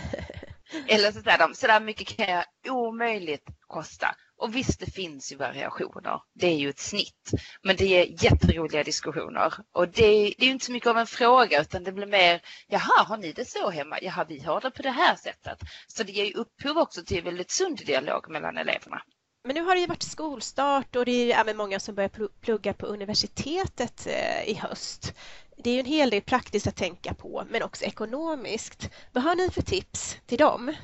Eller 0.88 1.12
så 1.12 1.23
säger 1.23 1.38
de, 1.38 1.54
så 1.54 1.66
där 1.66 1.80
mycket 1.80 2.16
kan 2.16 2.26
jag 2.28 2.45
omöjligt 2.69 3.47
kosta. 3.66 4.16
Och 4.40 4.56
visst, 4.56 4.80
det 4.80 4.90
finns 4.90 5.32
ju 5.32 5.37
variationer. 5.37 6.20
Det 6.35 6.47
är 6.47 6.56
ju 6.56 6.68
ett 6.68 6.78
snitt. 6.78 7.30
Men 7.62 7.76
det 7.76 7.85
är 7.85 8.25
jätteroliga 8.25 8.85
diskussioner. 8.85 9.54
Och 9.73 9.88
det, 9.88 10.35
det 10.38 10.44
är 10.44 10.47
ju 10.47 10.50
inte 10.50 10.64
så 10.64 10.73
mycket 10.73 10.88
av 10.88 10.99
en 10.99 11.06
fråga 11.06 11.61
utan 11.61 11.85
det 11.85 11.92
blir 11.92 12.06
mer, 12.06 12.40
jaha, 12.68 13.04
har 13.06 13.16
ni 13.16 13.32
det 13.32 13.44
så 13.44 13.70
hemma? 13.70 13.99
Jaha, 14.02 14.25
vi 14.28 14.40
har 14.40 14.61
det 14.61 14.70
på 14.70 14.82
det 14.82 14.90
här 14.90 15.16
sättet. 15.16 15.59
Så 15.88 16.02
det 16.02 16.12
ger 16.12 16.25
ju 16.25 16.32
upphov 16.32 16.78
också 16.78 17.04
till 17.04 17.25
väldigt 17.25 17.50
sund 17.50 17.76
dialog 17.87 18.30
mellan 18.30 18.59
eleverna. 18.59 19.02
Men 19.44 19.54
nu 19.54 19.62
har 19.62 19.75
det 19.75 19.80
ju 19.80 19.87
varit 19.87 20.02
skolstart 20.02 20.97
och 20.97 21.04
det 21.04 21.32
är 21.32 21.40
även 21.40 21.56
många 21.56 21.80
som 21.80 21.94
börjar 21.94 22.28
plugga 22.40 22.75
på 22.75 22.87
universitetet 22.87 24.06
eh, 24.06 24.49
i 24.49 24.54
höst. 24.54 25.14
Det 25.56 25.70
är 25.70 25.75
ju 25.75 25.80
en 25.80 25.87
hel 25.87 26.11
del 26.11 26.23
praktiskt 26.23 26.66
att 26.66 26.76
tänka 26.76 27.14
på, 27.14 27.44
men 27.50 27.62
också 27.62 27.85
ekonomiskt. 27.85 28.90
Vad 29.12 29.25
har 29.25 29.35
ni 29.35 29.50
för 29.50 29.62
tips 29.62 30.18
till 30.26 30.38
dem? 30.38 30.75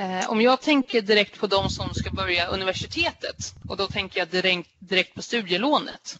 Eh, 0.00 0.30
om 0.30 0.40
jag 0.40 0.60
tänker 0.60 1.02
direkt 1.02 1.38
på 1.38 1.46
de 1.46 1.70
som 1.70 1.94
ska 1.94 2.10
börja 2.10 2.46
universitetet 2.46 3.54
och 3.68 3.76
då 3.76 3.86
tänker 3.86 4.18
jag 4.18 4.28
direkt, 4.28 4.70
direkt 4.78 5.14
på 5.14 5.22
studielånet. 5.22 6.18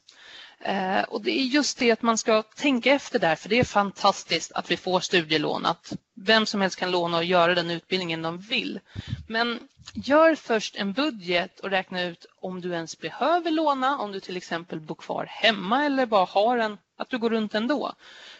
Eh, 0.61 1.03
och 1.03 1.23
det 1.23 1.41
är 1.41 1.45
just 1.45 1.79
det 1.79 1.91
att 1.91 2.03
man 2.03 2.19
ska 2.19 2.43
tänka 2.43 2.93
efter 2.93 3.19
där, 3.19 3.37
för 3.37 3.49
det 3.49 3.59
är 3.59 3.65
fantastiskt 3.65 4.53
att 4.53 4.71
vi 4.71 4.77
får 4.77 5.01
studielån, 5.01 5.67
att 5.67 5.93
vem 6.15 6.47
som 6.47 6.61
helst 6.61 6.79
kan 6.79 6.91
låna 6.91 7.17
och 7.17 7.25
göra 7.25 7.55
den 7.55 7.71
utbildningen 7.71 8.23
de 8.23 8.39
vill. 8.39 8.81
Men 9.29 9.59
gör 9.95 10.35
först 10.35 10.77
en 10.77 10.93
budget 10.93 11.61
och 11.61 11.71
räkna 11.71 12.03
ut 12.03 12.27
om 12.41 12.61
du 12.61 12.73
ens 12.73 12.99
behöver 12.99 13.51
låna, 13.51 13.99
om 13.99 14.13
du 14.13 14.21
till 14.21 14.37
exempel 14.37 14.81
bor 14.81 14.95
kvar 14.95 15.27
hemma 15.29 15.85
eller 15.85 16.07
bara 16.07 16.25
har 16.25 16.59
en, 16.59 16.79
att 16.99 17.11
du 17.11 17.19
går 17.19 17.31
runt 17.31 17.55
ändå. 17.55 17.93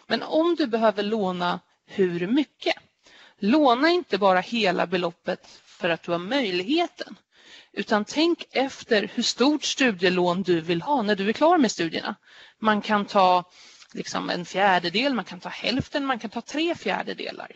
Men 0.07 0.23
om 0.23 0.55
du 0.55 0.67
behöver 0.67 1.03
låna, 1.03 1.59
hur 1.85 2.27
mycket? 2.27 2.75
Låna 3.43 3.89
inte 3.89 4.17
bara 4.17 4.39
hela 4.39 4.87
beloppet 4.87 5.47
för 5.65 5.89
att 5.89 6.03
du 6.03 6.11
har 6.11 6.19
möjligheten. 6.19 7.17
Utan 7.73 8.05
tänk 8.05 8.45
efter 8.51 9.11
hur 9.13 9.23
stort 9.23 9.63
studielån 9.63 10.43
du 10.43 10.61
vill 10.61 10.81
ha 10.81 11.01
när 11.01 11.15
du 11.15 11.29
är 11.29 11.33
klar 11.33 11.57
med 11.57 11.71
studierna. 11.71 12.15
Man 12.59 12.81
kan 12.81 13.05
ta 13.05 13.43
liksom 13.93 14.29
en 14.29 14.45
fjärdedel, 14.45 15.13
man 15.13 15.25
kan 15.25 15.39
ta 15.39 15.49
hälften, 15.49 16.05
man 16.05 16.19
kan 16.19 16.29
ta 16.29 16.41
tre 16.41 16.75
fjärdedelar. 16.75 17.51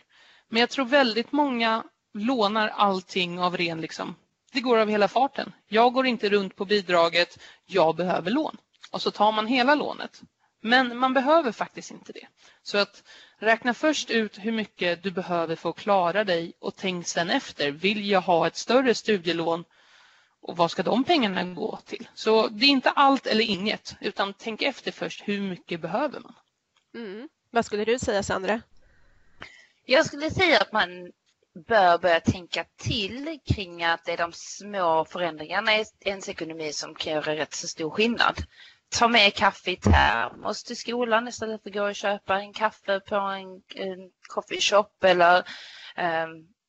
Men 0.48 0.60
jag 0.60 0.70
tror 0.70 0.84
väldigt 0.84 1.32
många 1.32 1.84
lånar 2.14 2.68
allting 2.68 3.40
av 3.40 3.56
ren, 3.56 3.80
liksom, 3.80 4.14
det 4.52 4.60
går 4.60 4.78
av 4.78 4.88
hela 4.88 5.08
farten. 5.08 5.52
Jag 5.68 5.92
går 5.92 6.06
inte 6.06 6.28
runt 6.28 6.56
på 6.56 6.64
bidraget, 6.64 7.38
jag 7.66 7.96
behöver 7.96 8.30
lån. 8.30 8.56
Och 8.90 9.02
så 9.02 9.10
tar 9.10 9.32
man 9.32 9.46
hela 9.46 9.74
lånet. 9.74 10.22
Men 10.66 10.96
man 10.96 11.14
behöver 11.14 11.52
faktiskt 11.52 11.90
inte 11.90 12.12
det. 12.12 12.26
Så 12.62 12.78
att 12.78 13.02
räkna 13.38 13.74
först 13.74 14.10
ut 14.10 14.38
hur 14.38 14.52
mycket 14.52 15.02
du 15.02 15.10
behöver 15.10 15.56
för 15.56 15.70
att 15.70 15.76
klara 15.76 16.24
dig 16.24 16.52
och 16.58 16.76
tänk 16.76 17.06
sen 17.06 17.30
efter. 17.30 17.70
Vill 17.70 18.10
jag 18.10 18.20
ha 18.20 18.46
ett 18.46 18.56
större 18.56 18.94
studielån 18.94 19.64
och 20.40 20.56
vad 20.56 20.70
ska 20.70 20.82
de 20.82 21.04
pengarna 21.04 21.44
gå 21.44 21.78
till? 21.86 22.08
Så 22.14 22.48
det 22.48 22.66
är 22.66 22.70
inte 22.70 22.90
allt 22.90 23.26
eller 23.26 23.44
inget, 23.44 23.96
utan 24.00 24.34
tänk 24.38 24.62
efter 24.62 24.92
först 24.92 25.28
hur 25.28 25.40
mycket 25.40 25.80
behöver 25.80 26.20
man? 26.20 26.34
Mm. 26.94 27.28
Vad 27.50 27.64
skulle 27.66 27.84
du 27.84 27.98
säga 27.98 28.22
Sandra? 28.22 28.60
Jag 29.84 30.06
skulle 30.06 30.30
säga 30.30 30.60
att 30.60 30.72
man 30.72 31.12
bör 31.66 31.98
börja 31.98 32.20
tänka 32.20 32.64
till 32.76 33.38
kring 33.46 33.84
att 33.84 34.04
det 34.04 34.12
är 34.12 34.16
de 34.16 34.32
små 34.32 35.04
förändringarna 35.04 35.76
i 35.76 35.84
ens 36.00 36.28
ekonomi 36.28 36.72
som 36.72 36.94
kan 36.94 37.12
göra 37.12 37.36
rätt 37.36 37.54
så 37.54 37.68
stor 37.68 37.90
skillnad. 37.90 38.44
Ta 38.98 39.08
med 39.08 39.34
kaffe 39.34 39.70
i 39.70 39.76
termos 39.76 40.64
till 40.64 40.76
skolan 40.76 41.28
istället 41.28 41.62
för 41.62 41.70
att 41.70 41.74
gå 41.74 41.88
och 41.88 41.94
köpa 41.94 42.40
en 42.40 42.52
kaffe 42.52 43.00
på 43.00 43.16
en, 43.16 43.62
en 43.74 44.10
coffeeshop 44.28 45.04
eller 45.04 45.38
eh, 45.96 46.26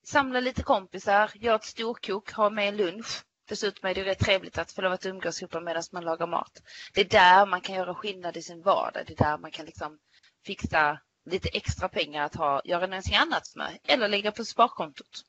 samla 0.08 0.40
lite 0.40 0.64
kompisar, 0.64 1.32
gör 1.36 1.56
ett 1.56 1.64
storkok, 1.64 2.32
ha 2.32 2.50
med 2.50 2.74
lunch. 2.74 3.24
Dessutom 3.50 3.90
är 3.90 3.96
det 3.96 4.04
rätt 4.04 4.20
trevligt 4.20 4.58
att 4.58 4.72
få 4.72 4.82
lov 4.82 4.92
att 4.94 5.06
umgås 5.06 5.42
ihop 5.42 5.64
medan 5.64 5.84
man 5.92 6.06
lagar 6.06 6.28
mat. 6.28 6.62
Det 6.94 7.02
är 7.02 7.10
där 7.10 7.46
man 7.46 7.62
kan 7.62 7.76
göra 7.76 7.96
skillnad 7.96 8.38
i 8.38 8.42
sin 8.42 8.62
vardag. 8.62 9.04
Det 9.08 9.14
är 9.14 9.26
där 9.26 9.38
man 9.38 9.52
kan 9.52 9.66
liksom 9.66 10.00
fixa 10.46 11.00
lite 11.26 11.50
extra 11.50 11.90
pengar 11.90 12.24
att 12.24 12.36
ha, 12.36 12.62
göra 12.66 12.88
någonting 12.88 13.16
annat 13.16 13.56
med 13.56 13.78
eller 13.88 14.08
lägga 14.08 14.32
på 14.32 14.46
sparkontot. 14.46 15.24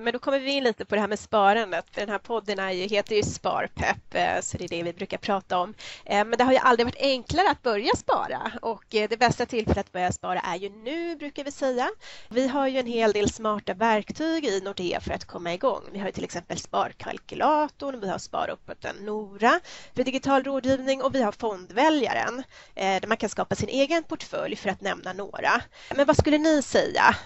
Men 0.00 0.12
då 0.12 0.18
kommer 0.18 0.38
vi 0.38 0.50
in 0.50 0.64
lite 0.64 0.84
på 0.84 0.94
det 0.94 1.00
här 1.00 1.08
med 1.08 1.18
sparandet. 1.18 1.84
För 1.90 2.00
den 2.00 2.10
här 2.10 2.18
podden 2.18 2.58
är 2.58 2.70
ju, 2.70 2.86
heter 2.86 3.16
ju 3.16 3.22
Sparpepp, 3.22 4.14
eh, 4.14 4.40
så 4.40 4.58
det 4.58 4.64
är 4.64 4.68
det 4.68 4.82
vi 4.82 4.92
brukar 4.92 5.18
prata 5.18 5.58
om. 5.58 5.74
Eh, 6.04 6.24
men 6.24 6.38
det 6.38 6.44
har 6.44 6.52
ju 6.52 6.58
aldrig 6.58 6.86
varit 6.86 7.00
enklare 7.00 7.50
att 7.50 7.62
börja 7.62 7.96
spara 7.96 8.52
och 8.62 8.94
eh, 8.94 9.08
det 9.08 9.16
bästa 9.16 9.46
tillfället 9.46 9.86
att 9.86 9.92
börja 9.92 10.12
spara 10.12 10.40
är 10.40 10.56
ju 10.56 10.68
nu, 10.68 11.16
brukar 11.16 11.44
vi 11.44 11.50
säga. 11.52 11.90
Vi 12.28 12.48
har 12.48 12.68
ju 12.68 12.78
en 12.78 12.86
hel 12.86 13.12
del 13.12 13.30
smarta 13.30 13.74
verktyg 13.74 14.44
i 14.44 14.60
Nordea 14.60 15.00
för 15.00 15.12
att 15.12 15.24
komma 15.24 15.54
igång. 15.54 15.82
Vi 15.92 15.98
har 15.98 16.06
ju 16.06 16.12
till 16.12 16.24
exempel 16.24 16.58
sparkalkylatorn, 16.58 18.00
vi 18.00 18.08
har 18.08 18.18
sparuppåten 18.18 18.96
Nora 18.96 19.60
för 19.94 20.04
digital 20.04 20.44
rådgivning 20.44 21.02
och 21.02 21.14
vi 21.14 21.22
har 21.22 21.32
fondväljaren 21.32 22.42
där 22.74 23.06
man 23.06 23.16
kan 23.16 23.28
skapa 23.28 23.54
sin 23.54 23.68
egen 23.68 24.04
portfölj 24.04 24.56
för 24.56 24.70
att 24.70 24.80
nämna 24.80 25.12
några. 25.12 25.62
Men 25.96 26.06
vad 26.06 26.16
skulle 26.16 26.38
ni 26.38 26.62
säga? 26.62 27.16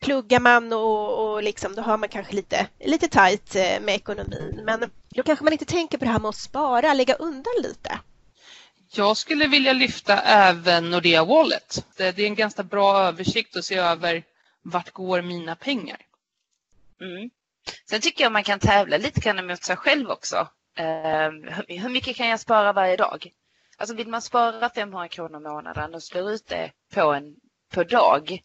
Pluggar 0.00 0.40
man 0.40 0.72
och, 0.72 1.32
och 1.32 1.42
liksom 1.42 1.74
då 1.78 1.84
har 1.84 1.98
man 1.98 2.08
kanske 2.08 2.32
lite, 2.32 2.68
lite 2.80 3.08
tajt 3.08 3.56
eh, 3.56 3.80
med 3.80 3.94
ekonomin. 3.94 4.60
Men 4.64 4.90
då 5.08 5.22
kanske 5.22 5.44
man 5.44 5.52
inte 5.52 5.64
tänker 5.64 5.98
på 5.98 6.04
det 6.04 6.10
här 6.10 6.18
med 6.18 6.28
att 6.28 6.36
spara, 6.36 6.94
lägga 6.94 7.14
undan 7.14 7.52
lite. 7.62 8.00
Jag 8.90 9.16
skulle 9.16 9.46
vilja 9.46 9.72
lyfta 9.72 10.18
även 10.18 10.90
Nordea 10.90 11.24
Wallet. 11.24 11.86
Det 11.96 12.18
är 12.18 12.20
en 12.20 12.34
ganska 12.34 12.62
bra 12.62 12.98
översikt 12.98 13.56
att 13.56 13.64
se 13.64 13.74
över 13.74 14.22
vart 14.62 14.90
går 14.90 15.22
mina 15.22 15.56
pengar. 15.56 15.96
Mm. 17.00 17.30
Sen 17.90 18.00
tycker 18.00 18.24
jag 18.24 18.32
man 18.32 18.44
kan 18.44 18.58
tävla 18.58 18.96
lite 18.96 19.20
grann 19.20 19.46
mot 19.46 19.62
sig 19.62 19.76
själv 19.76 20.10
också. 20.10 20.48
Uh, 20.80 21.50
hur 21.68 21.88
mycket 21.88 22.16
kan 22.16 22.28
jag 22.28 22.40
spara 22.40 22.72
varje 22.72 22.96
dag? 22.96 23.30
Alltså 23.76 23.94
vill 23.94 24.08
man 24.08 24.22
spara 24.22 24.70
500 24.70 25.08
kronor 25.08 25.40
i 25.40 25.44
månaden 25.44 25.94
och 25.94 26.02
slår 26.02 26.30
ut 26.30 26.46
det 26.46 26.70
på 26.94 27.12
en 27.12 27.36
på 27.70 27.84
dag 27.84 28.42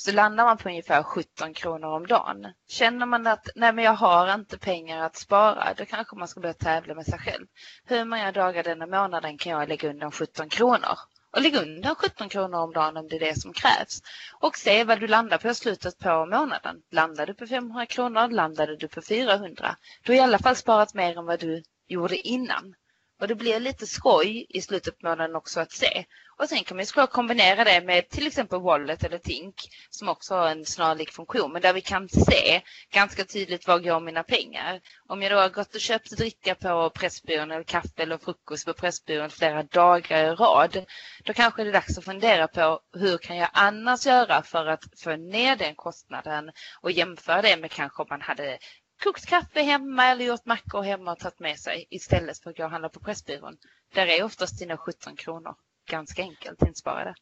så 0.00 0.12
landar 0.12 0.44
man 0.44 0.58
på 0.58 0.68
ungefär 0.68 1.02
17 1.02 1.54
kronor 1.54 1.88
om 1.88 2.06
dagen. 2.06 2.46
Känner 2.68 3.06
man 3.06 3.26
att 3.26 3.48
nej 3.54 3.72
men 3.72 3.84
jag 3.84 3.92
har 3.92 4.34
inte 4.34 4.58
pengar 4.58 5.02
att 5.02 5.16
spara, 5.16 5.74
då 5.76 5.84
kanske 5.84 6.16
man 6.16 6.28
ska 6.28 6.40
börja 6.40 6.54
tävla 6.54 6.94
med 6.94 7.06
sig 7.06 7.18
själv. 7.18 7.46
Hur 7.84 8.04
många 8.04 8.32
dagar 8.32 8.62
denna 8.62 8.86
månaden 8.86 9.38
kan 9.38 9.52
jag 9.52 9.68
lägga 9.68 9.90
undan 9.90 10.12
17 10.12 10.48
kronor? 10.48 10.98
Och 11.32 11.42
lägga 11.42 11.62
undan 11.62 11.94
17 11.94 12.28
kronor 12.28 12.58
om 12.58 12.72
dagen 12.72 12.96
om 12.96 13.08
det 13.08 13.16
är 13.16 13.20
det 13.20 13.40
som 13.40 13.52
krävs. 13.52 14.02
Och 14.40 14.56
se 14.56 14.84
vad 14.84 15.00
du 15.00 15.06
landar 15.06 15.38
på 15.38 15.48
i 15.48 15.54
slutet 15.54 15.98
på 15.98 16.26
månaden. 16.26 16.76
Landar 16.90 17.26
du 17.26 17.34
på 17.34 17.46
500 17.46 17.86
kronor, 17.86 18.28
landade 18.28 18.76
du 18.76 18.88
på 18.88 19.02
400. 19.02 19.76
Du 20.02 20.12
har 20.12 20.16
i 20.16 20.20
alla 20.20 20.38
fall 20.38 20.56
sparat 20.56 20.94
mer 20.94 21.18
än 21.18 21.26
vad 21.26 21.40
du 21.40 21.62
gjorde 21.88 22.16
innan. 22.16 22.74
Och 23.20 23.28
det 23.28 23.34
blir 23.34 23.60
lite 23.60 23.86
skoj 23.86 24.46
i 24.48 24.62
slutet 24.62 24.98
på 24.98 25.08
månaden 25.08 25.36
också 25.36 25.60
att 25.60 25.72
se. 25.72 26.04
Och 26.40 26.48
sen 26.48 26.64
kan 26.64 26.76
man 26.76 26.86
såklart 26.86 27.10
kombinera 27.10 27.64
det 27.64 27.80
med 27.80 28.08
till 28.08 28.26
exempel 28.26 28.60
Wallet 28.60 29.04
eller 29.04 29.18
Tink 29.18 29.54
som 29.90 30.08
också 30.08 30.34
har 30.34 30.48
en 30.48 30.64
snarlik 30.64 31.12
funktion 31.12 31.52
men 31.52 31.62
där 31.62 31.72
vi 31.72 31.80
kan 31.80 32.08
se 32.08 32.62
ganska 32.90 33.24
tydligt 33.24 33.66
var 33.66 33.78
går 33.78 34.00
mina 34.00 34.22
pengar. 34.22 34.80
Om 35.08 35.22
jag 35.22 35.32
då 35.32 35.36
har 35.36 35.48
gått 35.48 35.74
och 35.74 35.80
köpt 35.80 36.10
dricka 36.10 36.54
på 36.54 36.90
Pressbyrån 36.90 37.50
eller 37.50 37.64
kaffe 37.64 38.02
eller 38.02 38.18
frukost 38.18 38.66
på 38.66 38.72
Pressbyrån 38.72 39.30
flera 39.30 39.62
dagar 39.62 40.24
i 40.24 40.34
rad 40.34 40.84
då 41.24 41.32
kanske 41.32 41.64
det 41.64 41.70
är 41.70 41.72
dags 41.72 41.98
att 41.98 42.04
fundera 42.04 42.48
på 42.48 42.80
hur 42.92 43.18
kan 43.18 43.36
jag 43.36 43.50
annars 43.52 44.06
göra 44.06 44.42
för 44.42 44.66
att 44.66 44.84
få 45.04 45.16
ner 45.16 45.56
den 45.56 45.74
kostnaden 45.74 46.50
och 46.80 46.90
jämföra 46.90 47.42
det 47.42 47.56
med 47.56 47.70
kanske 47.70 48.02
om 48.02 48.08
man 48.10 48.20
hade 48.20 48.58
kokt 49.02 49.26
kaffe 49.26 49.62
hemma 49.62 50.06
eller 50.06 50.24
gjort 50.24 50.46
mackor 50.46 50.82
hemma 50.82 51.12
och 51.12 51.18
tagit 51.18 51.38
med 51.38 51.58
sig 51.58 51.86
istället 51.90 52.38
för 52.38 52.50
att 52.50 52.56
gå 52.56 52.64
och 52.64 52.70
handla 52.70 52.88
på 52.88 53.00
Pressbyrån. 53.00 53.56
Där 53.94 54.06
är 54.06 54.22
oftast 54.22 54.58
dina 54.58 54.76
17 54.76 55.16
kronor 55.16 55.54
ganska 55.90 56.22
enkelt 56.22 56.62
insparade. 56.62 57.14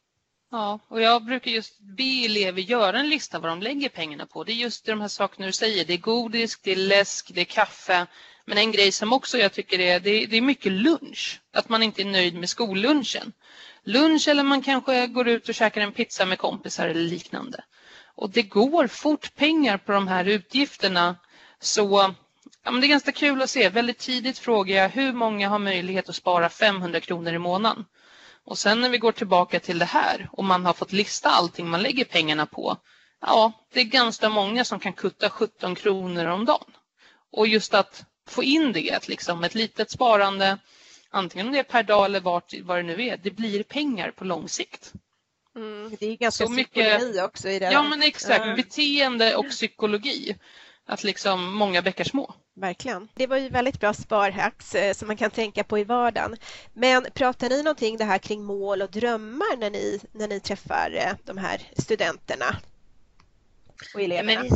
Ja, 0.51 0.79
och 0.87 1.01
jag 1.01 1.25
brukar 1.25 1.51
just 1.51 1.79
be 1.79 2.25
elever 2.25 2.61
göra 2.61 2.99
en 2.99 3.09
lista 3.09 3.39
vad 3.39 3.51
de 3.51 3.61
lägger 3.61 3.89
pengarna 3.89 4.25
på. 4.25 4.43
Det 4.43 4.51
är 4.51 4.55
just 4.55 4.85
de 4.85 5.01
här 5.01 5.07
sakerna 5.07 5.45
du 5.45 5.51
säger. 5.51 5.85
Det 5.85 5.93
är 5.93 5.97
godis, 5.97 6.59
det 6.63 6.71
är 6.71 6.75
läsk, 6.75 7.31
det 7.33 7.41
är 7.41 7.45
kaffe. 7.45 8.07
Men 8.45 8.57
en 8.57 8.71
grej 8.71 8.91
som 8.91 9.13
också 9.13 9.37
jag 9.37 9.53
tycker 9.53 9.79
är, 9.79 9.99
det 9.99 10.09
är, 10.09 10.27
det 10.27 10.37
är 10.37 10.41
mycket 10.41 10.71
lunch. 10.71 11.41
Att 11.53 11.69
man 11.69 11.83
inte 11.83 12.01
är 12.01 12.05
nöjd 12.05 12.35
med 12.35 12.49
skollunchen. 12.49 13.33
Lunch 13.83 14.27
eller 14.27 14.43
man 14.43 14.61
kanske 14.61 15.07
går 15.07 15.27
ut 15.27 15.49
och 15.49 15.55
käkar 15.55 15.81
en 15.81 15.91
pizza 15.91 16.25
med 16.25 16.37
kompisar 16.37 16.87
eller 16.87 17.01
liknande. 17.01 17.63
Och 18.15 18.29
det 18.29 18.43
går 18.43 18.87
fort 18.87 19.35
pengar 19.35 19.77
på 19.77 19.91
de 19.91 20.07
här 20.07 20.25
utgifterna. 20.25 21.15
Så 21.61 22.13
ja, 22.63 22.71
men 22.71 22.81
det 22.81 22.87
är 22.87 22.89
ganska 22.89 23.11
kul 23.11 23.41
att 23.41 23.49
se. 23.49 23.69
Väldigt 23.69 23.97
tidigt 23.97 24.37
frågar 24.39 24.75
jag 24.75 24.89
hur 24.89 25.13
många 25.13 25.49
har 25.49 25.59
möjlighet 25.59 26.09
att 26.09 26.15
spara 26.15 26.49
500 26.49 26.99
kronor 26.99 27.33
i 27.33 27.39
månaden. 27.39 27.85
Och 28.43 28.57
sen 28.57 28.81
när 28.81 28.89
vi 28.89 28.97
går 28.97 29.11
tillbaka 29.11 29.59
till 29.59 29.79
det 29.79 29.85
här 29.85 30.29
och 30.31 30.43
man 30.43 30.65
har 30.65 30.73
fått 30.73 30.91
lista 30.91 31.29
allting 31.29 31.69
man 31.69 31.81
lägger 31.81 32.05
pengarna 32.05 32.45
på. 32.45 32.77
Ja, 33.21 33.51
det 33.73 33.79
är 33.79 33.83
ganska 33.83 34.29
många 34.29 34.65
som 34.65 34.79
kan 34.79 34.93
kutta 34.93 35.29
17 35.29 35.75
kronor 35.75 36.25
om 36.25 36.45
dagen. 36.45 36.71
Och 37.31 37.47
just 37.47 37.73
att 37.73 38.03
få 38.27 38.43
in 38.43 38.71
det, 38.71 38.91
att 38.91 39.07
liksom 39.07 39.43
ett 39.43 39.55
litet 39.55 39.91
sparande, 39.91 40.57
antingen 41.09 41.47
om 41.47 41.53
det 41.53 41.59
är 41.59 41.63
per 41.63 41.83
dag 41.83 42.05
eller 42.05 42.19
vart, 42.19 42.53
vad 42.61 42.77
det 42.77 42.83
nu 42.83 43.03
är, 43.07 43.17
det 43.17 43.31
blir 43.31 43.63
pengar 43.63 44.11
på 44.11 44.25
lång 44.25 44.49
sikt. 44.49 44.93
Mm, 45.55 45.95
det 45.99 46.05
är 46.05 46.15
ganska 46.15 46.45
så 46.45 46.51
mycket 46.51 47.23
också 47.23 47.49
i 47.49 47.59
det. 47.59 47.71
Ja, 47.71 47.83
men 47.83 48.01
exakt. 48.01 48.45
Uh. 48.45 48.55
Beteende 48.55 49.35
och 49.35 49.49
psykologi. 49.49 50.35
Att 50.89 51.03
liksom 51.03 51.53
många 51.53 51.81
bäckar 51.81 52.03
små. 52.03 52.33
Verkligen. 52.55 53.07
Det 53.13 53.27
var 53.27 53.37
ju 53.37 53.49
väldigt 53.49 53.79
bra 53.79 53.93
sparhacks 53.93 54.75
eh, 54.75 54.93
som 54.93 55.07
man 55.07 55.17
kan 55.17 55.31
tänka 55.31 55.63
på 55.63 55.79
i 55.79 55.83
vardagen. 55.83 56.35
Men 56.73 57.05
pratar 57.13 57.49
ni 57.49 57.63
någonting 57.63 57.97
det 57.97 58.03
här 58.03 58.17
kring 58.17 58.43
mål 58.43 58.81
och 58.81 58.91
drömmar 58.91 59.57
när 59.57 59.69
ni, 59.69 59.99
när 60.11 60.27
ni 60.27 60.39
träffar 60.39 60.91
eh, 60.95 61.13
de 61.25 61.37
här 61.37 61.61
studenterna 61.77 62.45
och 63.93 64.01
eleverna? 64.01 64.31
Ja 64.31 64.39
men, 64.39 64.49
vi, 64.49 64.55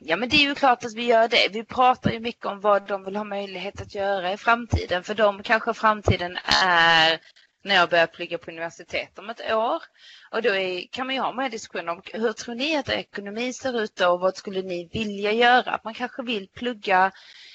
ja, 0.00 0.16
men 0.16 0.28
det 0.28 0.36
är 0.36 0.48
ju 0.48 0.54
klart 0.54 0.84
att 0.84 0.94
vi 0.94 1.04
gör 1.04 1.28
det. 1.28 1.48
Vi 1.52 1.64
pratar 1.64 2.10
ju 2.10 2.20
mycket 2.20 2.46
om 2.46 2.60
vad 2.60 2.88
de 2.88 3.04
vill 3.04 3.16
ha 3.16 3.24
möjlighet 3.24 3.80
att 3.80 3.94
göra 3.94 4.32
i 4.32 4.36
framtiden. 4.36 5.04
För 5.04 5.14
dem 5.14 5.42
kanske 5.42 5.74
framtiden 5.74 6.38
är 6.64 7.20
när 7.66 7.74
jag 7.74 7.90
börjar 7.90 8.06
plugga 8.06 8.38
på 8.38 8.50
universitet 8.50 9.18
om 9.18 9.30
ett 9.30 9.52
år. 9.52 9.82
Och 10.30 10.42
då 10.42 10.54
är, 10.54 10.86
kan 10.90 11.06
man 11.06 11.14
ju 11.14 11.20
ha 11.20 11.32
med 11.32 11.50
diskussioner. 11.50 11.92
om 11.92 12.02
hur 12.12 12.32
tror 12.32 12.54
ni 12.54 12.76
att 12.76 12.88
ekonomi 12.88 13.52
ser 13.52 13.80
ut 13.80 13.96
då 13.96 14.08
och 14.08 14.20
vad 14.20 14.36
skulle 14.36 14.62
ni 14.62 14.88
vilja 14.92 15.32
göra? 15.32 15.80
Man 15.84 15.94
kanske 15.94 16.22
vill 16.22 16.48
plugga 16.48 17.12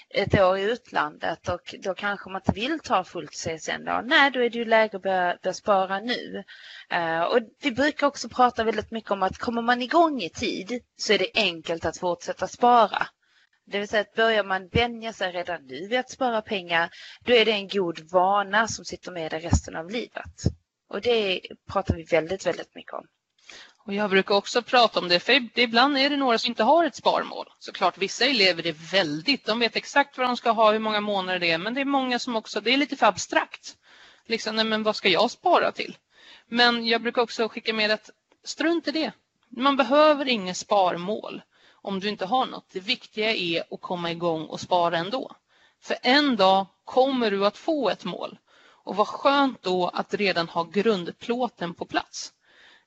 ett 0.10 0.40
år 0.40 0.58
i 0.58 0.62
utlandet 0.62 1.50
och 1.50 1.76
då 1.80 1.94
kanske 1.94 2.30
man 2.30 2.42
inte 2.42 2.60
vill 2.60 2.80
ta 2.80 3.04
fullt 3.04 3.32
CSN 3.32 3.86
då. 3.86 4.02
Nej, 4.06 4.32
då 4.32 4.40
är 4.40 4.50
det 4.50 4.58
ju 4.58 4.66
läge 4.66 4.98
att 4.98 5.04
börja, 5.04 5.38
börja 5.44 5.54
spara 5.54 6.00
nu. 6.00 6.44
Uh, 6.94 7.22
och 7.22 7.40
vi 7.62 7.72
brukar 7.72 8.08
också 8.08 8.30
prata 8.30 8.64
väldigt 8.64 8.92
mycket 8.92 9.12
om 9.12 9.24
att 9.24 9.38
kommer 9.38 9.62
man 9.62 9.82
igång 9.82 10.22
i 10.22 10.30
tid 10.30 10.82
så 10.98 11.14
är 11.14 11.20
det 11.20 11.32
enkelt 11.34 11.86
att 11.86 11.98
fortsätta 11.98 12.48
spara. 12.48 13.08
Det 13.66 13.80
vill 13.80 13.88
säga 13.88 14.02
att 14.02 14.16
börjar 14.16 14.44
man 14.44 14.68
vänja 14.68 15.14
sig 15.14 15.32
redan 15.32 15.66
nu 15.66 15.88
vid 15.88 16.00
att 16.00 16.10
spara 16.10 16.42
pengar, 16.42 16.90
då 17.26 17.34
är 17.34 17.46
det 17.46 17.52
en 17.52 17.68
god 17.68 18.12
vana 18.12 18.68
som 18.68 18.86
sitter 18.86 19.12
med 19.12 19.32
dig 19.32 19.40
resten 19.40 19.76
av 19.76 19.90
livet. 19.90 20.44
Och 20.90 21.02
det 21.02 21.42
pratar 21.72 21.96
vi 21.96 22.04
väldigt, 22.04 22.46
väldigt 22.46 22.76
mycket 22.76 22.94
om. 22.94 23.08
Och 23.86 23.94
jag 23.94 24.10
brukar 24.10 24.36
också 24.36 24.62
prata 24.62 25.00
om 25.00 25.08
det, 25.08 25.20
för 25.20 25.60
ibland 25.60 25.98
är 25.98 26.10
det 26.10 26.18
några 26.18 26.38
som 26.38 26.50
inte 26.52 26.64
har 26.64 26.86
ett 26.86 26.96
sparmål. 26.96 27.46
Såklart, 27.60 27.98
vissa 27.98 28.26
elever 28.26 28.68
är 28.68 28.92
väldigt, 28.92 29.46
de 29.46 29.60
vet 29.60 29.76
exakt 29.76 30.18
vad 30.18 30.28
de 30.28 30.38
ska 30.38 30.52
ha, 30.52 30.72
hur 30.72 30.80
många 30.80 31.02
månader 31.02 31.40
det 31.40 31.52
är, 31.52 31.58
men 31.58 31.74
det 31.74 31.82
är 31.82 31.86
många 31.86 32.20
som 32.20 32.36
också, 32.36 32.62
det 32.62 32.74
är 32.74 32.78
lite 32.78 32.96
för 32.96 33.06
abstrakt. 33.06 33.78
Liksom, 34.26 34.56
nej, 34.56 34.66
men 34.66 34.84
vad 34.84 34.96
ska 34.96 35.10
jag 35.10 35.32
spara 35.32 35.72
till? 35.72 35.98
Men 36.48 36.88
jag 36.88 37.02
brukar 37.02 37.22
också 37.22 37.50
skicka 37.50 37.74
med 37.74 37.92
att 37.92 38.10
strunt 38.44 38.88
i 38.88 38.92
det. 38.92 39.12
Man 39.50 39.78
behöver 39.78 40.28
inget 40.28 40.58
sparmål 40.58 41.42
om 41.82 42.00
du 42.00 42.10
inte 42.10 42.26
har 42.26 42.46
något. 42.46 42.70
Det 42.72 42.80
viktiga 42.80 43.36
är 43.36 43.64
att 43.72 43.82
komma 43.82 44.12
igång 44.12 44.46
och 44.46 44.60
spara 44.60 44.98
ändå. 44.98 45.36
För 45.82 45.98
en 46.02 46.36
dag 46.36 46.66
kommer 46.86 47.32
du 47.32 47.46
att 47.46 47.58
få 47.58 47.90
ett 47.90 48.04
mål. 48.04 48.38
Och 48.84 48.96
vad 48.96 49.08
skönt 49.08 49.62
då 49.62 49.88
att 49.88 50.14
redan 50.14 50.50
ha 50.50 50.64
grundplåten 50.64 51.74
på 51.74 51.86
plats. 51.86 52.34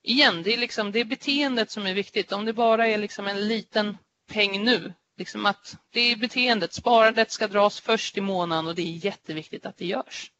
Igen, 0.02 0.42
det 0.42 0.54
är, 0.54 0.58
liksom, 0.58 0.92
det 0.92 1.00
är 1.00 1.04
beteendet 1.04 1.70
som 1.70 1.86
är 1.86 1.94
viktigt. 1.94 2.32
Om 2.32 2.44
det 2.44 2.52
bara 2.52 2.88
är 2.88 2.98
liksom 2.98 3.26
en 3.26 3.48
liten 3.48 3.98
peng 4.32 4.64
nu, 4.64 4.92
liksom 5.16 5.46
att 5.46 5.76
det 5.92 6.00
är 6.00 6.16
beteendet. 6.16 6.72
Sparandet 6.72 7.30
ska 7.30 7.48
dras 7.48 7.80
först 7.80 8.16
i 8.16 8.20
månaden 8.20 8.66
och 8.66 8.74
det 8.74 8.82
är 8.82 9.04
jätteviktigt 9.04 9.66
att 9.66 9.76
det 9.76 9.86
görs. 9.86 10.30